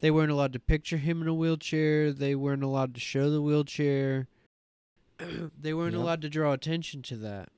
They 0.00 0.10
weren't 0.10 0.32
allowed 0.32 0.52
to 0.54 0.58
picture 0.60 0.96
him 0.96 1.20
in 1.22 1.28
a 1.28 1.34
wheelchair, 1.34 2.12
they 2.12 2.34
weren't 2.34 2.62
allowed 2.62 2.94
to 2.94 3.00
show 3.00 3.30
the 3.30 3.42
wheelchair. 3.42 4.28
they 5.18 5.74
weren't 5.74 5.92
Yep. 5.94 6.02
allowed 6.02 6.22
to 6.22 6.30
draw 6.30 6.52
attention 6.52 7.02
to 7.02 7.16
that. 7.18 7.50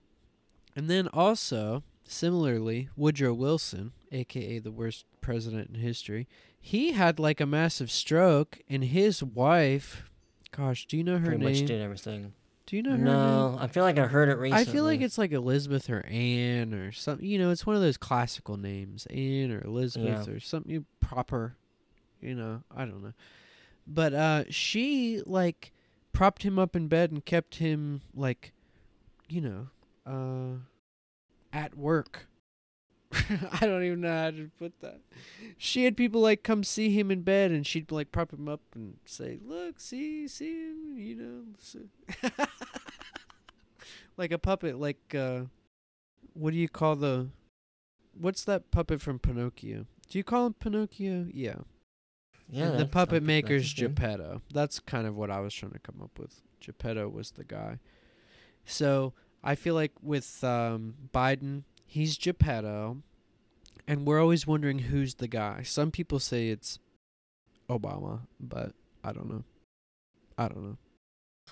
And 0.75 0.91
then 0.91 1.07
also, 1.09 1.85
similarly, 2.03 2.88
Woodrow 2.97 3.33
Wilson, 3.35 3.93
aka 4.11 4.59
the 4.59 4.73
worst 4.73 5.05
president 5.21 5.69
in 5.71 5.77
history, 5.77 6.27
he 6.61 6.93
had 6.93 7.19
like 7.21 7.41
a 7.41 7.47
massive 7.47 7.91
stroke, 7.91 8.59
and 8.69 8.85
his 8.85 9.23
wife, 9.23 10.11
gosh, 10.51 10.87
do 10.87 10.97
you 10.97 11.05
know 11.05 11.19
her 11.19 11.27
Pretty 11.27 11.45
name? 11.45 11.53
much 11.61 11.67
did 11.69 11.81
everything. 11.81 12.33
Do 12.73 12.79
you 12.79 12.83
know 12.85 12.93
her 12.93 12.97
name? 12.97 13.05
No, 13.05 13.59
I 13.61 13.67
feel 13.67 13.83
like 13.83 13.99
I 13.99 14.07
heard 14.07 14.31
it 14.31 14.39
recently. 14.39 14.63
I 14.63 14.65
feel 14.65 14.85
like 14.85 15.03
it's 15.03 15.19
like 15.19 15.33
Elizabeth 15.33 15.91
or 15.91 16.07
Anne 16.07 16.73
or 16.73 16.91
something. 16.91 17.27
You 17.27 17.39
know, 17.39 17.51
it's 17.51 17.67
one 17.67 17.77
of 17.77 17.83
those 17.83 17.99
classical 17.99 18.57
names, 18.57 19.05
Anne 19.11 19.51
or 19.53 19.63
Elizabeth 19.63 20.27
or 20.27 20.41
something 20.41 20.87
proper. 20.99 21.55
You 22.23 22.35
know, 22.35 22.63
I 22.75 22.87
don't 22.87 23.03
know. 23.03 23.13
But 23.87 24.15
uh 24.15 24.45
she 24.49 25.21
like 25.27 25.71
propped 26.15 26.45
him 26.45 26.59
up 26.59 26.75
in 26.75 26.89
bed 26.89 27.11
and 27.11 27.23
kept 27.23 27.57
him 27.57 28.01
like 28.15 28.55
you 29.29 29.43
know, 29.43 29.67
uh 30.07 30.57
at 31.53 31.77
work. 31.77 32.27
I 33.61 33.66
don't 33.66 33.85
even 33.85 34.01
know 34.01 34.16
how 34.16 34.31
to 34.31 34.51
put 34.59 34.81
that. 34.81 35.01
She 35.59 35.85
had 35.85 35.96
people 35.96 36.20
like 36.20 36.42
come 36.42 36.64
see 36.64 36.90
him 36.90 37.11
in 37.11 37.22
bed 37.22 37.51
and 37.51 37.66
she'd 37.66 37.92
like 37.92 38.12
prop 38.12 38.33
him 38.33 38.48
up 38.48 38.61
and 38.75 38.96
say, 39.05 39.38
"Look, 39.44 39.81
see, 39.81 40.27
see 40.29 40.68
him, 40.68 40.96
you 40.96 41.14
know." 41.16 42.46
Like 44.16 44.33
a 44.33 44.38
puppet 44.38 44.79
like 44.79 45.14
uh 45.14 45.42
what 46.35 46.53
do 46.53 46.59
you 46.59 46.68
call 46.68 46.96
the 46.96 47.29
what's 48.18 48.44
that 48.44 48.70
puppet 48.70 49.01
from 49.01 49.18
Pinocchio? 49.18 49.87
Do 50.09 50.18
you 50.18 50.25
call 50.25 50.46
him 50.46 50.55
Pinocchio? 50.55 51.27
Yeah. 51.33 51.57
yeah, 52.48 52.70
the 52.72 52.87
puppet 52.87 53.22
maker's. 53.22 53.72
Geppetto. 53.72 54.42
That's 54.53 54.79
kind 54.81 55.07
of 55.07 55.16
what 55.16 55.31
I 55.31 55.40
was 55.40 55.55
trying 55.55 55.72
to 55.72 55.79
come 55.79 56.01
up 56.03 56.18
with. 56.18 56.40
Geppetto 56.61 57.09
was 57.09 57.33
the 57.33 57.44
guy. 57.44 57.79
So 58.64 59.14
I 59.42 59.55
feel 59.55 59.75
like 59.75 59.92
with 60.03 60.44
um, 60.44 60.94
Biden, 61.14 61.62
he's 61.93 62.17
Geppetto, 62.17 63.03
and 63.87 64.07
we're 64.07 64.21
always 64.21 64.47
wondering 64.47 64.79
who's 64.79 65.15
the 65.17 65.29
guy. 65.29 65.63
Some 65.63 65.91
people 65.91 66.19
say 66.19 66.49
it's 66.49 66.79
Obama, 67.69 68.21
but 68.41 68.73
I 69.05 69.13
don't 69.13 69.29
know. 69.29 69.45
I 70.39 70.49
don't 70.49 70.63
know. 70.63 70.77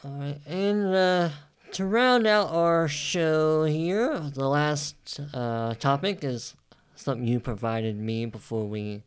All 0.05 0.11
right, 0.13 0.39
and 0.47 0.87
uh, 0.95 1.29
to 1.73 1.85
round 1.85 2.27
out 2.27 2.49
our 2.51 2.89
show 2.89 3.65
here, 3.65 4.19
the 4.19 4.49
last 4.49 5.21
uh, 5.35 5.75
topic 5.75 6.25
is 6.25 6.55
something 6.95 7.27
you 7.29 7.39
provided 7.41 7.97
me 7.99 8.25
before 8.25 8.67
we 8.67 9.03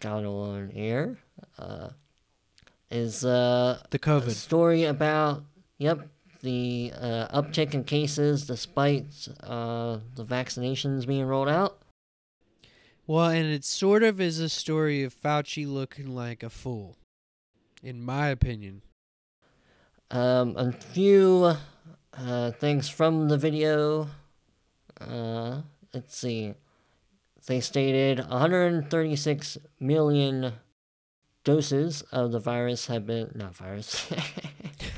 got 0.00 0.24
on 0.24 0.70
air. 0.74 1.18
Uh, 1.58 1.88
is 2.90 3.24
uh, 3.24 3.82
The 3.90 3.98
COVID. 3.98 4.30
story 4.30 4.84
about 4.84 5.42
yep 5.78 6.06
the 6.44 6.92
uh, 7.00 7.42
uptick 7.42 7.74
in 7.74 7.82
cases 7.82 8.46
despite 8.46 9.28
uh, 9.42 9.98
the 10.14 10.24
vaccinations 10.24 11.06
being 11.06 11.24
rolled 11.24 11.48
out. 11.48 11.78
Well, 13.06 13.30
and 13.30 13.46
it 13.46 13.64
sort 13.64 14.02
of 14.02 14.20
is 14.20 14.38
a 14.38 14.48
story 14.48 15.02
of 15.02 15.14
Fauci 15.14 15.66
looking 15.66 16.14
like 16.14 16.42
a 16.42 16.50
fool, 16.50 16.96
in 17.82 18.02
my 18.02 18.28
opinion. 18.28 18.82
Um, 20.10 20.54
a 20.56 20.70
few 20.70 21.56
uh, 22.12 22.50
things 22.52 22.88
from 22.88 23.28
the 23.28 23.38
video. 23.38 24.08
Uh, 25.00 25.62
let's 25.92 26.16
see. 26.16 26.54
They 27.46 27.60
stated 27.60 28.20
136 28.20 29.58
million 29.80 30.52
doses 31.44 32.02
of 32.10 32.32
the 32.32 32.40
virus 32.40 32.86
have 32.86 33.06
been 33.06 33.30
not 33.34 33.54
virus. 33.54 34.10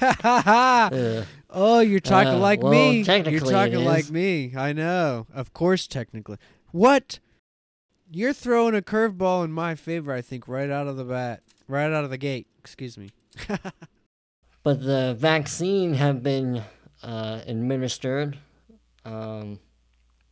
uh, 0.00 1.24
oh, 1.50 1.80
you're 1.80 2.00
talking 2.00 2.34
Uh, 2.34 2.38
like 2.38 2.62
well, 2.62 2.72
me. 2.72 2.96
You're 2.98 3.04
technically 3.04 3.48
it 3.48 3.52
talking 3.52 3.84
like 3.84 4.10
me. 4.10 4.54
I 4.56 4.72
know. 4.72 5.26
Of 5.34 5.52
course, 5.52 5.86
technically. 5.86 6.38
What? 6.72 7.18
You're 8.10 8.32
throwing 8.32 8.74
a 8.76 8.82
curveball 8.82 9.44
in 9.44 9.50
my 9.50 9.74
favor, 9.74 10.12
I 10.12 10.20
think, 10.22 10.46
right 10.46 10.70
out 10.70 10.86
of 10.86 10.96
the 10.96 11.04
bat, 11.04 11.42
right 11.66 11.92
out 11.92 12.04
of 12.04 12.10
the 12.10 12.18
gate. 12.18 12.46
Excuse 12.60 12.96
me. 12.96 13.10
but 14.62 14.82
the 14.82 15.16
vaccine 15.18 15.94
have 15.94 16.22
been 16.22 16.62
uh, 17.02 17.40
administered, 17.46 18.38
um, 19.04 19.58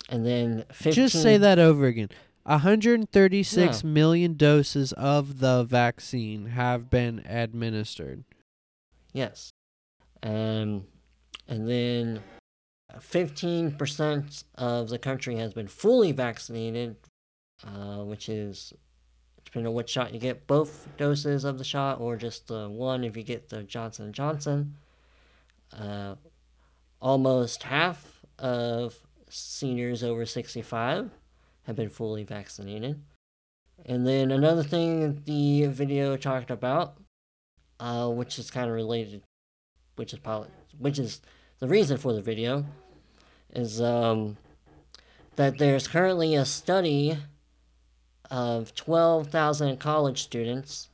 and 0.09 0.24
then 0.24 0.64
15, 0.72 0.92
Just 0.92 1.20
say 1.20 1.37
that 1.37 1.59
over 1.59 1.87
again. 1.87 2.11
136 2.44 3.83
Yeah. 3.83 3.88
million 3.88 4.37
doses 4.37 4.92
of 4.94 5.38
the 5.40 5.64
vaccine 5.64 6.46
have 6.46 6.90
been 6.90 7.20
administered. 7.26 8.24
Yes, 9.12 9.50
um, 10.22 10.87
and 11.48 11.68
then 11.68 12.22
fifteen 13.00 13.72
percent 13.72 14.44
of 14.57 14.88
the 14.88 14.98
country 14.98 15.37
has 15.37 15.52
been 15.54 15.68
fully 15.68 16.12
vaccinated, 16.12 16.96
uh, 17.66 18.02
which 18.04 18.28
is 18.28 18.72
depending 19.44 19.68
on 19.68 19.74
what 19.74 19.88
shot 19.88 20.12
you 20.12 20.18
get, 20.18 20.46
both 20.46 20.88
doses 20.96 21.44
of 21.44 21.59
the 21.59 21.64
shot 21.64 22.00
or 22.00 22.16
just 22.16 22.48
the 22.48 22.68
one 22.68 23.04
if 23.04 23.16
you 23.16 23.22
get 23.22 23.48
the 23.50 23.62
Johnson 23.62 24.07
and 24.07 24.14
Johnson. 24.14 24.76
Uh, 25.72 26.14
almost 27.00 27.62
half 27.64 28.20
of 28.38 28.96
seniors 29.28 30.02
over 30.02 30.26
sixty-five 30.26 31.11
have 31.66 31.77
been 31.77 31.90
fully 31.90 32.24
vaccinated. 32.24 33.03
And 33.85 34.07
then 34.07 34.31
another 34.31 34.62
thing 34.62 35.22
the 35.24 35.66
video 35.66 36.16
talked 36.16 36.50
about, 36.50 36.96
uh, 37.81 38.09
which 38.09 38.38
is 38.38 38.50
kind 38.50 38.68
of 38.68 38.74
related, 38.74 39.22
which 39.96 40.12
is 40.12 40.20
poli- 40.20 40.48
which 40.79 40.98
is 40.98 41.20
the 41.59 41.68
reason 41.68 41.98
for 41.98 42.12
the 42.12 42.22
video, 42.22 42.64
is 43.53 43.81
um, 43.81 44.37
that 45.37 45.59
there's 45.59 45.88
currently 45.88 46.35
a 46.35 46.44
study 46.44 47.18
of 48.31 48.74
12,000 48.74 49.79
college 49.79 50.22
students 50.22 50.88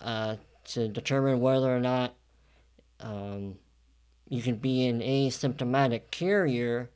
uh, 0.00 0.36
to 0.64 0.88
determine 0.88 1.40
whether 1.40 1.74
or 1.74 1.80
not 1.80 2.14
um, 3.00 3.56
you 4.28 4.42
can 4.42 4.56
be 4.56 4.86
an 4.86 5.00
asymptomatic 5.00 6.10
carrier 6.10 6.90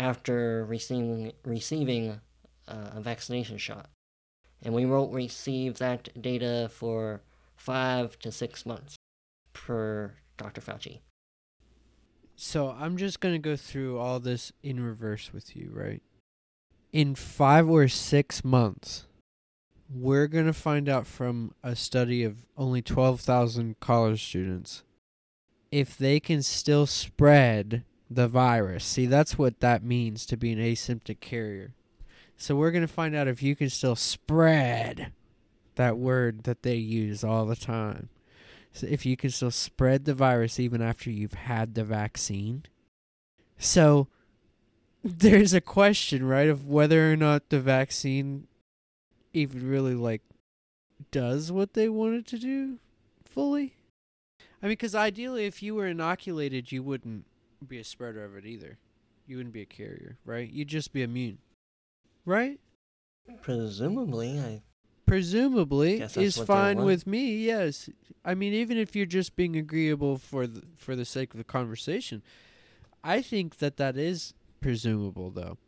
after 0.00 0.64
receiving 0.64 1.32
receiving 1.44 2.20
uh, 2.66 2.90
a 2.96 3.00
vaccination 3.00 3.58
shot, 3.58 3.90
and 4.62 4.74
we 4.74 4.86
won't 4.86 5.12
receive 5.12 5.76
that 5.78 6.08
data 6.20 6.70
for 6.72 7.20
five 7.54 8.18
to 8.20 8.32
six 8.32 8.64
months, 8.64 8.96
per 9.52 10.14
Dr. 10.38 10.62
Fauci. 10.62 11.00
So 12.34 12.70
I'm 12.70 12.96
just 12.96 13.20
going 13.20 13.34
to 13.34 13.38
go 13.38 13.54
through 13.54 13.98
all 13.98 14.18
this 14.18 14.50
in 14.62 14.82
reverse 14.82 15.30
with 15.34 15.54
you, 15.54 15.70
right? 15.74 16.02
In 16.92 17.14
five 17.14 17.68
or 17.68 17.86
six 17.86 18.42
months, 18.42 19.06
we're 19.94 20.28
going 20.28 20.46
to 20.46 20.54
find 20.54 20.88
out 20.88 21.06
from 21.06 21.52
a 21.62 21.76
study 21.76 22.24
of 22.24 22.46
only 22.56 22.80
12,000 22.80 23.78
college 23.80 24.24
students 24.24 24.82
if 25.70 25.98
they 25.98 26.18
can 26.18 26.42
still 26.42 26.86
spread 26.86 27.84
the 28.10 28.26
virus. 28.26 28.84
See, 28.84 29.06
that's 29.06 29.38
what 29.38 29.60
that 29.60 29.84
means 29.84 30.26
to 30.26 30.36
be 30.36 30.52
an 30.52 30.58
asymptomatic 30.58 31.20
carrier. 31.20 31.74
So 32.36 32.56
we're 32.56 32.72
going 32.72 32.86
to 32.86 32.92
find 32.92 33.14
out 33.14 33.28
if 33.28 33.42
you 33.42 33.54
can 33.54 33.70
still 33.70 33.94
spread 33.96 35.12
that 35.76 35.96
word 35.96 36.44
that 36.44 36.62
they 36.62 36.76
use 36.76 37.22
all 37.22 37.46
the 37.46 37.56
time. 37.56 38.08
So 38.72 38.86
if 38.86 39.06
you 39.06 39.16
can 39.16 39.30
still 39.30 39.50
spread 39.50 40.04
the 40.04 40.14
virus 40.14 40.58
even 40.58 40.82
after 40.82 41.10
you've 41.10 41.34
had 41.34 41.74
the 41.74 41.84
vaccine. 41.84 42.64
So 43.58 44.08
there's 45.04 45.54
a 45.54 45.60
question, 45.60 46.24
right, 46.26 46.48
of 46.48 46.66
whether 46.66 47.12
or 47.12 47.16
not 47.16 47.50
the 47.50 47.60
vaccine 47.60 48.46
even 49.32 49.68
really 49.68 49.94
like 49.94 50.22
does 51.10 51.52
what 51.52 51.74
they 51.74 51.88
wanted 51.88 52.26
to 52.28 52.38
do 52.38 52.78
fully. 53.24 53.74
I 54.62 54.66
mean, 54.66 54.72
because 54.72 54.94
ideally, 54.94 55.46
if 55.46 55.62
you 55.62 55.74
were 55.74 55.86
inoculated, 55.86 56.72
you 56.72 56.82
wouldn't 56.82 57.24
be 57.68 57.78
a 57.78 57.84
spreader 57.84 58.24
of 58.24 58.36
it 58.36 58.46
either. 58.46 58.78
You 59.26 59.36
wouldn't 59.36 59.54
be 59.54 59.62
a 59.62 59.66
carrier, 59.66 60.18
right? 60.24 60.50
You'd 60.50 60.68
just 60.68 60.92
be 60.92 61.02
immune, 61.02 61.38
right? 62.24 62.58
Presumably, 63.42 64.40
I 64.40 64.62
presumably 65.06 66.00
is 66.00 66.36
fine 66.38 66.82
with 66.84 67.06
me. 67.06 67.36
Yes, 67.36 67.88
I 68.24 68.34
mean 68.34 68.52
even 68.52 68.76
if 68.76 68.96
you're 68.96 69.06
just 69.06 69.36
being 69.36 69.56
agreeable 69.56 70.18
for 70.18 70.46
the 70.46 70.62
for 70.76 70.96
the 70.96 71.04
sake 71.04 71.32
of 71.32 71.38
the 71.38 71.44
conversation, 71.44 72.22
I 73.04 73.22
think 73.22 73.58
that 73.58 73.76
that 73.76 73.96
is 73.96 74.34
presumable 74.60 75.30
though. 75.30 75.58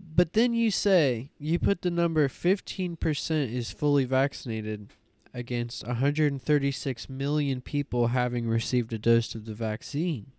But 0.00 0.32
then 0.32 0.54
you 0.54 0.70
say 0.70 1.30
you 1.38 1.58
put 1.58 1.82
the 1.82 1.90
number 1.90 2.28
15% 2.28 3.52
is 3.52 3.72
fully 3.72 4.04
vaccinated 4.04 4.92
against 5.34 5.86
136 5.86 7.08
million 7.08 7.60
people 7.60 8.08
having 8.08 8.48
received 8.48 8.92
a 8.92 8.98
dose 8.98 9.34
of 9.34 9.44
the 9.44 9.54
vaccine. 9.54 10.32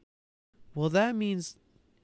Well, 0.80 0.90
that 0.92 1.14
means 1.14 1.58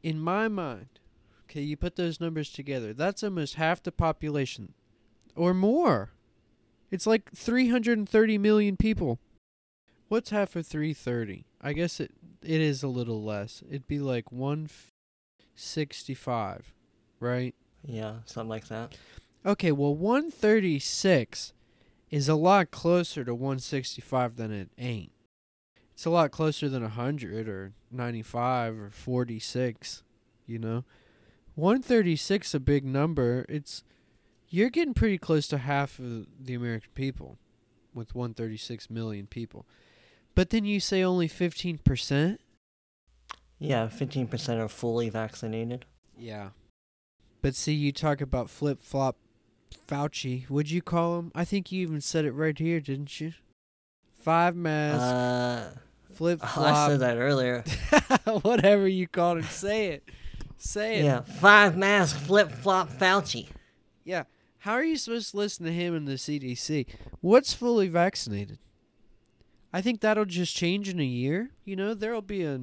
in 0.03 0.19
my 0.19 0.49
mind, 0.49 0.99
okay, 1.45 1.61
you 1.61 1.77
put 1.77 1.95
those 1.95 2.19
numbers 2.19 2.49
together. 2.49 2.91
That's 2.91 3.23
almost 3.23 3.55
half 3.55 3.81
the 3.81 3.93
population 3.93 4.73
or 5.33 5.53
more. 5.53 6.11
It's 6.91 7.07
like 7.07 7.31
330 7.33 8.38
million 8.38 8.75
people. 8.75 9.19
What's 10.09 10.31
half 10.31 10.57
of 10.57 10.67
330? 10.67 11.45
I 11.61 11.71
guess 11.71 12.01
it 12.01 12.11
it 12.43 12.59
is 12.59 12.83
a 12.83 12.89
little 12.89 13.23
less. 13.23 13.63
It'd 13.69 13.88
be 13.88 13.99
like 13.99 14.29
165, 14.29 16.73
right? 17.21 17.55
yeah, 17.85 18.15
something 18.25 18.49
like 18.49 18.67
that. 18.67 18.97
Okay, 19.45 19.71
well 19.71 19.95
136 19.95 21.53
is 22.11 22.27
a 22.27 22.35
lot 22.35 22.71
closer 22.71 23.23
to 23.23 23.33
165 23.33 24.35
than 24.35 24.51
it 24.51 24.69
ain't. 24.77 25.13
It's 25.95 26.05
a 26.05 26.10
lot 26.10 26.31
closer 26.31 26.67
than 26.67 26.81
100 26.84 27.47
or 27.47 27.71
95 27.89 28.77
or 28.77 28.89
46, 28.89 30.03
you 30.45 30.60
know. 30.60 30.84
136 31.55 32.53
a 32.53 32.60
big 32.60 32.84
number. 32.84 33.45
It's 33.47 33.81
you're 34.49 34.69
getting 34.69 34.93
pretty 34.93 35.17
close 35.17 35.47
to 35.47 35.58
half 35.58 35.97
of 35.97 36.27
the 36.38 36.53
American 36.53 36.91
people 36.95 37.38
with 37.93 38.13
136 38.13 38.89
million 38.89 39.25
people. 39.25 39.65
But 40.36 40.49
then 40.49 40.65
you 40.65 40.81
say 40.81 41.01
only 41.01 41.29
15%? 41.29 42.39
Yeah, 43.58 43.88
fifteen 43.88 44.27
percent 44.27 44.60
are 44.60 44.67
fully 44.67 45.10
vaccinated. 45.10 45.86
Yeah. 46.17 46.49
But 47.41 47.55
see, 47.55 47.73
you 47.73 47.93
talk 47.93 48.19
about 48.19 48.49
flip 48.49 48.81
flop 48.81 49.15
Fauci. 49.88 50.49
Would 50.49 50.69
you 50.69 50.81
call 50.81 51.19
him? 51.19 51.31
I 51.34 51.45
think 51.45 51.71
you 51.71 51.81
even 51.81 52.01
said 52.01 52.25
it 52.25 52.34
right 52.34 52.58
here, 52.58 52.81
didn't 52.81 53.21
you? 53.21 53.31
Five 54.19 54.58
masks, 54.58 55.03
Uh, 55.03 55.77
flip 56.15 56.39
I 56.58 56.88
said 56.88 56.99
that 57.01 57.17
earlier. 57.17 57.63
whatever 58.41 58.88
you 58.88 59.08
called 59.08 59.39
it, 59.39 59.45
Say 59.45 59.88
it. 59.88 60.04
Say 60.58 60.99
it. 60.99 61.06
Yeah, 61.06 61.21
five 61.21 61.78
mask 61.78 62.17
flip 62.17 62.51
flop 62.51 62.89
Fauci. 62.89 63.47
Yeah. 64.04 64.23
How 64.60 64.73
are 64.73 64.84
you 64.84 64.97
supposed 64.97 65.32
to 65.32 65.38
listen 65.38 65.65
to 65.65 65.71
him 65.71 65.93
and 65.93 66.08
the 66.08 66.13
CDC? 66.13 66.88
What's 67.21 67.54
fully 67.54 67.88
vaccinated? 67.88 68.58
I 69.71 69.82
think 69.82 69.99
that'll 69.99 70.25
just 70.25 70.56
change 70.56 70.89
in 70.89 70.99
a 70.99 71.04
year. 71.04 71.51
You 71.65 71.75
know, 71.75 71.93
there'll 71.93 72.21
be 72.21 72.43
a, 72.43 72.62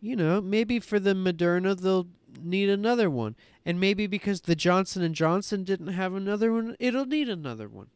you 0.00 0.16
know, 0.16 0.40
maybe 0.40 0.80
for 0.80 0.98
the 0.98 1.14
Moderna 1.14 1.80
they'll 1.80 2.08
need 2.42 2.68
another 2.68 3.08
one, 3.08 3.36
and 3.64 3.80
maybe 3.80 4.06
because 4.06 4.42
the 4.42 4.56
Johnson 4.56 5.02
and 5.02 5.14
Johnson 5.14 5.64
didn't 5.64 5.88
have 5.88 6.14
another 6.14 6.52
one, 6.52 6.76
it'll 6.78 7.06
need 7.06 7.28
another 7.28 7.68
one. 7.68 7.86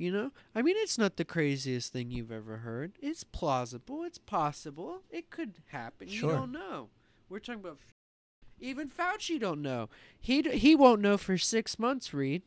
You 0.00 0.10
know, 0.10 0.30
I 0.54 0.62
mean, 0.62 0.76
it's 0.78 0.96
not 0.96 1.18
the 1.18 1.26
craziest 1.26 1.92
thing 1.92 2.10
you've 2.10 2.32
ever 2.32 2.56
heard. 2.56 2.92
It's 3.02 3.22
plausible. 3.22 4.02
It's 4.04 4.16
possible. 4.16 5.02
It 5.10 5.28
could 5.28 5.56
happen. 5.66 6.08
Sure. 6.08 6.30
You 6.30 6.36
don't 6.38 6.52
know. 6.52 6.88
We're 7.28 7.38
talking 7.38 7.60
about. 7.60 7.76
Even 8.58 8.88
Fauci 8.88 9.38
don't 9.38 9.60
know. 9.60 9.90
He 10.18 10.40
d- 10.40 10.56
he 10.56 10.74
won't 10.74 11.02
know 11.02 11.18
for 11.18 11.36
six 11.36 11.78
months. 11.78 12.14
Reed. 12.14 12.40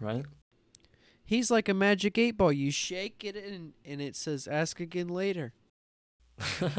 Right? 0.00 0.24
He's 1.22 1.50
like 1.50 1.68
a 1.68 1.74
magic 1.74 2.16
eight 2.16 2.38
ball. 2.38 2.54
You 2.54 2.70
shake 2.70 3.22
it 3.22 3.36
and 3.36 3.74
and 3.84 4.00
it 4.00 4.16
says 4.16 4.48
"ask 4.48 4.80
again 4.80 5.08
later." 5.08 5.52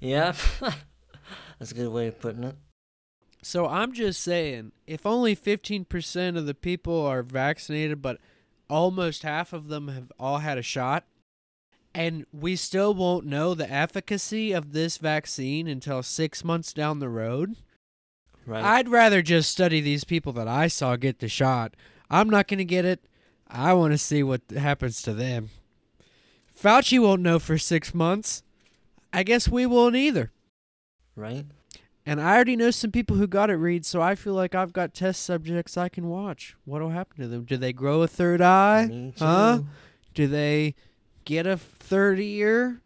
yeah, 0.00 0.34
that's 1.60 1.70
a 1.70 1.74
good 1.74 1.92
way 1.92 2.08
of 2.08 2.18
putting 2.18 2.42
it. 2.42 2.56
So 3.46 3.68
I'm 3.68 3.92
just 3.92 4.22
saying, 4.22 4.72
if 4.88 5.06
only 5.06 5.36
fifteen 5.36 5.84
percent 5.84 6.36
of 6.36 6.46
the 6.46 6.54
people 6.54 7.06
are 7.06 7.22
vaccinated, 7.22 8.02
but 8.02 8.18
almost 8.68 9.22
half 9.22 9.52
of 9.52 9.68
them 9.68 9.86
have 9.86 10.10
all 10.18 10.38
had 10.38 10.58
a 10.58 10.62
shot, 10.62 11.04
and 11.94 12.26
we 12.32 12.56
still 12.56 12.92
won't 12.92 13.24
know 13.24 13.54
the 13.54 13.70
efficacy 13.72 14.50
of 14.50 14.72
this 14.72 14.96
vaccine 14.98 15.68
until 15.68 16.02
six 16.02 16.42
months 16.42 16.72
down 16.72 16.98
the 16.98 17.08
road. 17.08 17.54
Right? 18.44 18.64
I'd 18.64 18.88
rather 18.88 19.22
just 19.22 19.52
study 19.52 19.80
these 19.80 20.02
people 20.02 20.32
that 20.32 20.48
I 20.48 20.66
saw 20.66 20.96
get 20.96 21.20
the 21.20 21.28
shot. 21.28 21.74
I'm 22.10 22.28
not 22.28 22.48
going 22.48 22.58
to 22.58 22.64
get 22.64 22.84
it. 22.84 23.06
I 23.46 23.74
want 23.74 23.92
to 23.92 23.98
see 23.98 24.24
what 24.24 24.40
happens 24.56 25.00
to 25.02 25.14
them. 25.14 25.50
Fauci 26.60 26.98
won't 26.98 27.22
know 27.22 27.38
for 27.38 27.58
six 27.58 27.94
months. 27.94 28.42
I 29.12 29.22
guess 29.22 29.48
we 29.48 29.66
won't 29.66 29.94
either. 29.94 30.32
right? 31.14 31.46
And 32.08 32.20
I 32.20 32.36
already 32.36 32.54
know 32.54 32.70
some 32.70 32.92
people 32.92 33.16
who 33.16 33.26
got 33.26 33.50
it 33.50 33.56
Reed, 33.56 33.84
so 33.84 34.00
I 34.00 34.14
feel 34.14 34.34
like 34.34 34.54
I've 34.54 34.72
got 34.72 34.94
test 34.94 35.24
subjects 35.24 35.76
I 35.76 35.88
can 35.88 36.08
watch. 36.08 36.54
What'll 36.64 36.90
happen 36.90 37.20
to 37.20 37.26
them? 37.26 37.42
Do 37.44 37.56
they 37.56 37.72
grow 37.72 38.02
a 38.02 38.06
third 38.06 38.40
eye? 38.40 39.12
Huh? 39.18 39.62
Do 40.14 40.28
they 40.28 40.76
get 41.24 41.48
a 41.48 41.56
third 41.56 42.20
ear? 42.20 42.80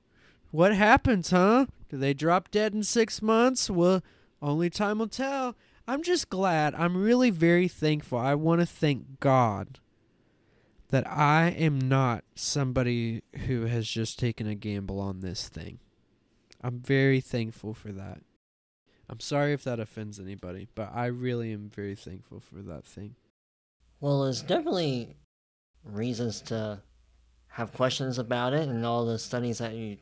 What 0.51 0.75
happens, 0.75 1.31
huh? 1.31 1.67
Do 1.91 1.99
they 1.99 2.15
drop 2.15 2.51
dead 2.51 2.73
in 2.73 2.83
six 2.83 3.21
months? 3.21 3.69
Well, 3.69 4.03
only 4.41 4.71
time 4.71 4.99
will 4.99 5.07
tell. 5.07 5.55
I'm 5.87 6.03
just 6.03 6.31
glad. 6.31 6.75
I'm 6.75 6.97
really 6.97 7.31
very 7.31 7.69
thankful. 7.69 8.19
I 8.19 8.35
want 8.35 8.61
to 8.63 8.67
thank 8.67 9.21
God 9.21 9.81
that 10.89 11.07
I 11.07 11.51
am 11.51 11.79
not 11.79 12.25
somebody 12.35 13.23
who 13.47 13.67
has 13.67 13.87
just 13.87 14.19
taken 14.19 14.47
a 14.47 14.55
gamble 14.55 14.99
on 14.99 15.21
this 15.21 15.49
thing. 15.49 15.79
I'm 16.63 16.81
very 16.81 17.21
thankful 17.21 17.75
for 17.75 17.93
that. 17.93 18.23
I'm 19.11 19.21
sorry 19.21 19.53
if 19.53 19.65
that 19.65 19.81
offends 19.81 20.21
anybody, 20.21 20.69
but 20.77 20.93
I 20.95 21.07
really 21.07 21.53
am 21.53 21.69
very 21.69 21.97
thankful 21.97 22.39
for 22.39 22.63
that 22.63 22.85
thing. 22.85 23.17
Well, 24.01 24.23
there's 24.23 24.41
definitely 24.41 25.17
reasons 25.85 26.41
to 26.43 26.81
have 27.49 27.73
questions 27.73 28.19
about 28.19 28.53
it 28.55 28.69
and 28.69 28.87
all 28.87 29.05
the 29.05 29.19
studies 29.19 29.59
that 29.59 29.75
you 29.75 29.97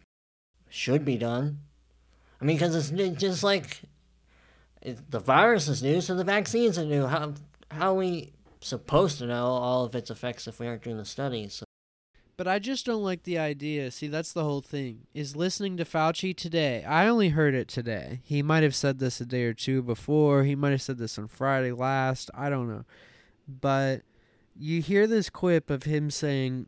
should 0.68 1.06
be 1.06 1.16
done. 1.16 1.60
I 2.40 2.44
mean, 2.44 2.56
because 2.56 2.74
it's 2.74 3.20
just 3.20 3.42
like 3.42 3.80
it, 4.82 5.10
the 5.10 5.20
virus 5.20 5.68
is 5.68 5.82
new, 5.82 6.02
so 6.02 6.14
the 6.14 6.22
vaccines 6.22 6.78
are 6.78 6.84
new. 6.84 7.06
How 7.06 7.32
how 7.70 7.92
are 7.92 7.96
we 7.96 8.34
supposed 8.60 9.18
to 9.18 9.26
know 9.26 9.46
all 9.46 9.84
of 9.84 9.94
its 9.94 10.10
effects 10.10 10.46
if 10.46 10.60
we 10.60 10.66
aren't 10.66 10.82
doing 10.82 10.98
the 10.98 11.04
studies? 11.04 11.54
So, 11.54 11.64
But 12.38 12.46
I 12.46 12.60
just 12.60 12.86
don't 12.86 13.02
like 13.02 13.24
the 13.24 13.36
idea. 13.36 13.90
See, 13.90 14.06
that's 14.06 14.32
the 14.32 14.44
whole 14.44 14.60
thing. 14.60 15.08
Is 15.12 15.34
listening 15.34 15.76
to 15.76 15.84
Fauci 15.84 16.34
today. 16.34 16.84
I 16.84 17.08
only 17.08 17.30
heard 17.30 17.52
it 17.52 17.66
today. 17.66 18.20
He 18.22 18.42
might 18.42 18.62
have 18.62 18.76
said 18.76 19.00
this 19.00 19.20
a 19.20 19.26
day 19.26 19.42
or 19.42 19.52
two 19.52 19.82
before. 19.82 20.44
He 20.44 20.54
might 20.54 20.70
have 20.70 20.80
said 20.80 20.98
this 20.98 21.18
on 21.18 21.26
Friday 21.26 21.72
last. 21.72 22.30
I 22.32 22.48
don't 22.48 22.68
know. 22.68 22.84
But 23.48 24.02
you 24.56 24.80
hear 24.80 25.08
this 25.08 25.28
quip 25.28 25.68
of 25.68 25.82
him 25.82 26.12
saying, 26.12 26.66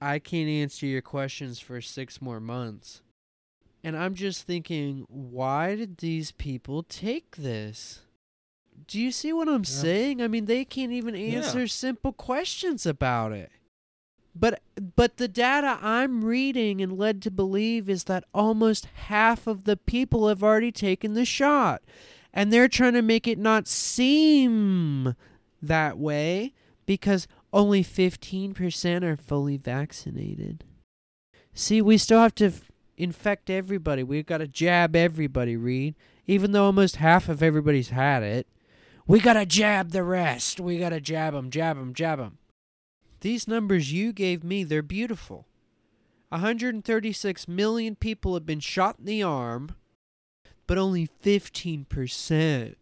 I 0.00 0.20
can't 0.20 0.48
answer 0.48 0.86
your 0.86 1.02
questions 1.02 1.58
for 1.58 1.80
six 1.80 2.22
more 2.22 2.38
months. 2.38 3.02
And 3.82 3.96
I'm 3.96 4.14
just 4.14 4.46
thinking, 4.46 5.06
why 5.08 5.74
did 5.74 5.98
these 5.98 6.30
people 6.30 6.84
take 6.84 7.34
this? 7.34 8.02
Do 8.86 9.00
you 9.00 9.10
see 9.10 9.32
what 9.32 9.48
I'm 9.48 9.64
Yeah. 9.64 9.82
saying? 9.82 10.22
I 10.22 10.28
mean, 10.28 10.44
they 10.44 10.64
can't 10.64 10.92
even 10.92 11.16
Yeah. 11.16 11.38
answer 11.38 11.66
simple 11.66 12.12
questions 12.12 12.86
about 12.86 13.32
it. 13.32 13.50
But 14.34 14.60
but 14.96 15.16
the 15.16 15.28
data 15.28 15.78
I'm 15.80 16.24
reading 16.24 16.80
and 16.80 16.98
led 16.98 17.22
to 17.22 17.30
believe 17.30 17.88
is 17.88 18.04
that 18.04 18.24
almost 18.34 18.86
half 19.06 19.46
of 19.46 19.64
the 19.64 19.76
people 19.76 20.28
have 20.28 20.42
already 20.42 20.72
taken 20.72 21.14
the 21.14 21.24
shot. 21.24 21.82
And 22.32 22.52
they're 22.52 22.68
trying 22.68 22.94
to 22.94 23.02
make 23.02 23.28
it 23.28 23.38
not 23.38 23.68
seem 23.68 25.14
that 25.62 25.96
way 25.98 26.52
because 26.84 27.28
only 27.52 27.84
15% 27.84 29.04
are 29.04 29.16
fully 29.16 29.56
vaccinated. 29.56 30.64
See, 31.54 31.80
we 31.80 31.96
still 31.96 32.18
have 32.18 32.34
to 32.36 32.46
f- 32.46 32.72
infect 32.96 33.48
everybody. 33.48 34.02
We've 34.02 34.26
got 34.26 34.38
to 34.38 34.48
jab 34.48 34.96
everybody, 34.96 35.56
Reed. 35.56 35.94
Even 36.26 36.50
though 36.50 36.64
almost 36.64 36.96
half 36.96 37.28
of 37.28 37.40
everybody's 37.40 37.90
had 37.90 38.24
it. 38.24 38.48
We 39.06 39.20
got 39.20 39.34
to 39.34 39.46
jab 39.46 39.90
the 39.90 40.02
rest. 40.02 40.58
We 40.58 40.78
got 40.78 40.88
to 40.88 41.00
jab 41.00 41.34
them, 41.34 41.50
jab 41.50 41.76
them, 41.76 41.94
jab 41.94 42.18
them. 42.18 42.38
These 43.24 43.48
numbers 43.48 43.90
you 43.90 44.12
gave 44.12 44.44
me, 44.44 44.64
they're 44.64 44.82
beautiful. 44.82 45.46
136 46.28 47.48
million 47.48 47.96
people 47.96 48.34
have 48.34 48.44
been 48.44 48.60
shot 48.60 48.96
in 48.98 49.06
the 49.06 49.22
arm, 49.22 49.76
but 50.66 50.76
only 50.76 51.08
15%. 51.24 52.74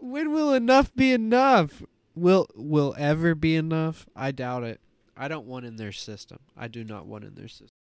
When 0.00 0.32
will 0.32 0.54
enough 0.54 0.94
be 0.94 1.12
enough? 1.12 1.82
Will 2.14 2.46
will 2.54 2.94
ever 2.96 3.34
be 3.34 3.56
enough? 3.56 4.06
I 4.16 4.30
doubt 4.30 4.64
it. 4.64 4.80
I 5.14 5.28
don't 5.28 5.46
want 5.46 5.66
in 5.66 5.76
their 5.76 5.92
system. 5.92 6.38
I 6.56 6.66
do 6.66 6.82
not 6.82 7.04
want 7.04 7.24
in 7.24 7.34
their 7.34 7.46
system. 7.46 7.76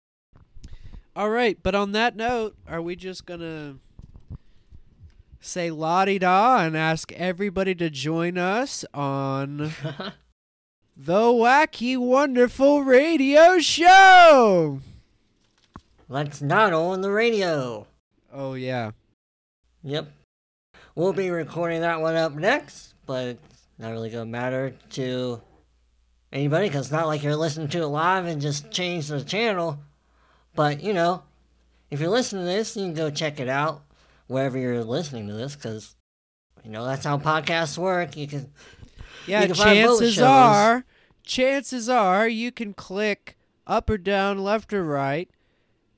All 1.16 1.30
right, 1.30 1.58
but 1.60 1.74
on 1.74 1.90
that 1.92 2.14
note, 2.14 2.54
are 2.68 2.80
we 2.80 2.94
just 2.94 3.26
going 3.26 3.40
to 3.40 3.80
say 5.40 5.72
la 5.72 6.04
di 6.04 6.20
da 6.20 6.58
and 6.58 6.76
ask 6.76 7.10
everybody 7.10 7.74
to 7.74 7.90
join 7.90 8.38
us 8.38 8.84
on 8.94 9.72
the 10.96 11.22
Wacky 11.22 11.98
Wonderful 11.98 12.84
Radio 12.84 13.58
Show. 13.58 14.80
let's 16.08 16.40
not 16.40 16.72
on 16.72 17.00
the 17.00 17.10
radio. 17.10 17.86
Oh 18.32 18.54
yeah. 18.54 18.92
Yep. 19.82 20.12
We'll 20.94 21.12
be 21.12 21.30
recording 21.30 21.80
that 21.80 22.00
one 22.00 22.14
up 22.14 22.34
next, 22.34 22.94
but 23.06 23.26
it's 23.26 23.62
not 23.78 23.90
really 23.90 24.10
going 24.10 24.26
to 24.26 24.30
matter 24.30 24.74
to 24.90 25.42
anybody 26.32 26.68
because 26.68 26.86
it's 26.86 26.92
not 26.92 27.08
like 27.08 27.24
you're 27.24 27.34
listening 27.34 27.68
to 27.68 27.82
it 27.82 27.86
live 27.86 28.26
and 28.26 28.40
just 28.40 28.70
change 28.70 29.08
the 29.08 29.24
channel. 29.24 29.80
But, 30.54 30.80
you 30.80 30.92
know, 30.92 31.24
if 31.90 32.00
you're 32.00 32.08
listening 32.08 32.44
to 32.44 32.50
this, 32.50 32.76
you 32.76 32.84
can 32.84 32.94
go 32.94 33.10
check 33.10 33.40
it 33.40 33.48
out 33.48 33.82
wherever 34.28 34.56
you're 34.56 34.84
listening 34.84 35.26
to 35.26 35.34
this 35.34 35.56
because, 35.56 35.96
you 36.62 36.70
know, 36.70 36.86
that's 36.86 37.04
how 37.04 37.18
podcasts 37.18 37.76
work. 37.76 38.16
You 38.16 38.28
can. 38.28 38.52
Yeah, 39.26 39.42
You 39.42 39.46
can 39.48 39.56
find 39.56 39.86
both 39.86 40.00
chances 40.00 40.20
are 40.20 40.84
chances 41.24 41.88
are 41.88 42.28
you 42.28 42.52
can 42.52 42.74
click 42.74 43.36
up 43.66 43.88
or 43.88 43.98
down, 43.98 44.38
left 44.38 44.72
or 44.72 44.84
right 44.84 45.30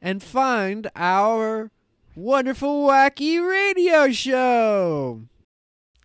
and 0.01 0.23
find 0.23 0.91
our 0.95 1.71
wonderful 2.15 2.87
wacky 2.87 3.47
radio 3.47 4.11
show. 4.13 5.23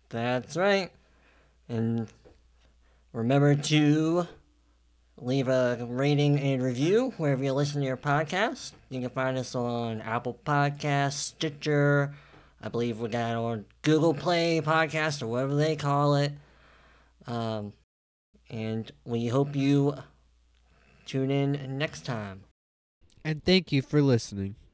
That's 0.08 0.56
right. 0.56 0.90
And 1.68 2.08
remember 3.12 3.54
to 3.54 4.26
leave 5.16 5.48
a 5.48 5.86
rating 5.88 6.38
and 6.40 6.62
review 6.62 7.14
wherever 7.16 7.42
you 7.44 7.52
listen 7.52 7.80
to 7.80 7.86
your 7.86 7.96
podcast. 7.96 8.72
You 8.90 9.00
can 9.00 9.10
find 9.10 9.38
us 9.38 9.54
on 9.54 10.00
Apple 10.00 10.38
Podcasts, 10.44 11.12
Stitcher. 11.12 12.14
I 12.60 12.68
believe 12.68 13.00
we 13.00 13.08
got 13.08 13.36
on 13.36 13.64
Google 13.82 14.14
Play 14.14 14.60
Podcast 14.60 15.22
or 15.22 15.28
whatever 15.28 15.54
they 15.54 15.76
call 15.76 16.16
it. 16.16 16.32
Um, 17.26 17.72
and 18.50 18.90
we 19.04 19.28
hope 19.28 19.56
you 19.56 19.94
tune 21.06 21.30
in 21.30 21.78
next 21.78 22.04
time. 22.04 22.44
And 23.24 23.44
thank 23.44 23.72
you 23.72 23.82
for 23.82 24.02
listening. 24.02 24.56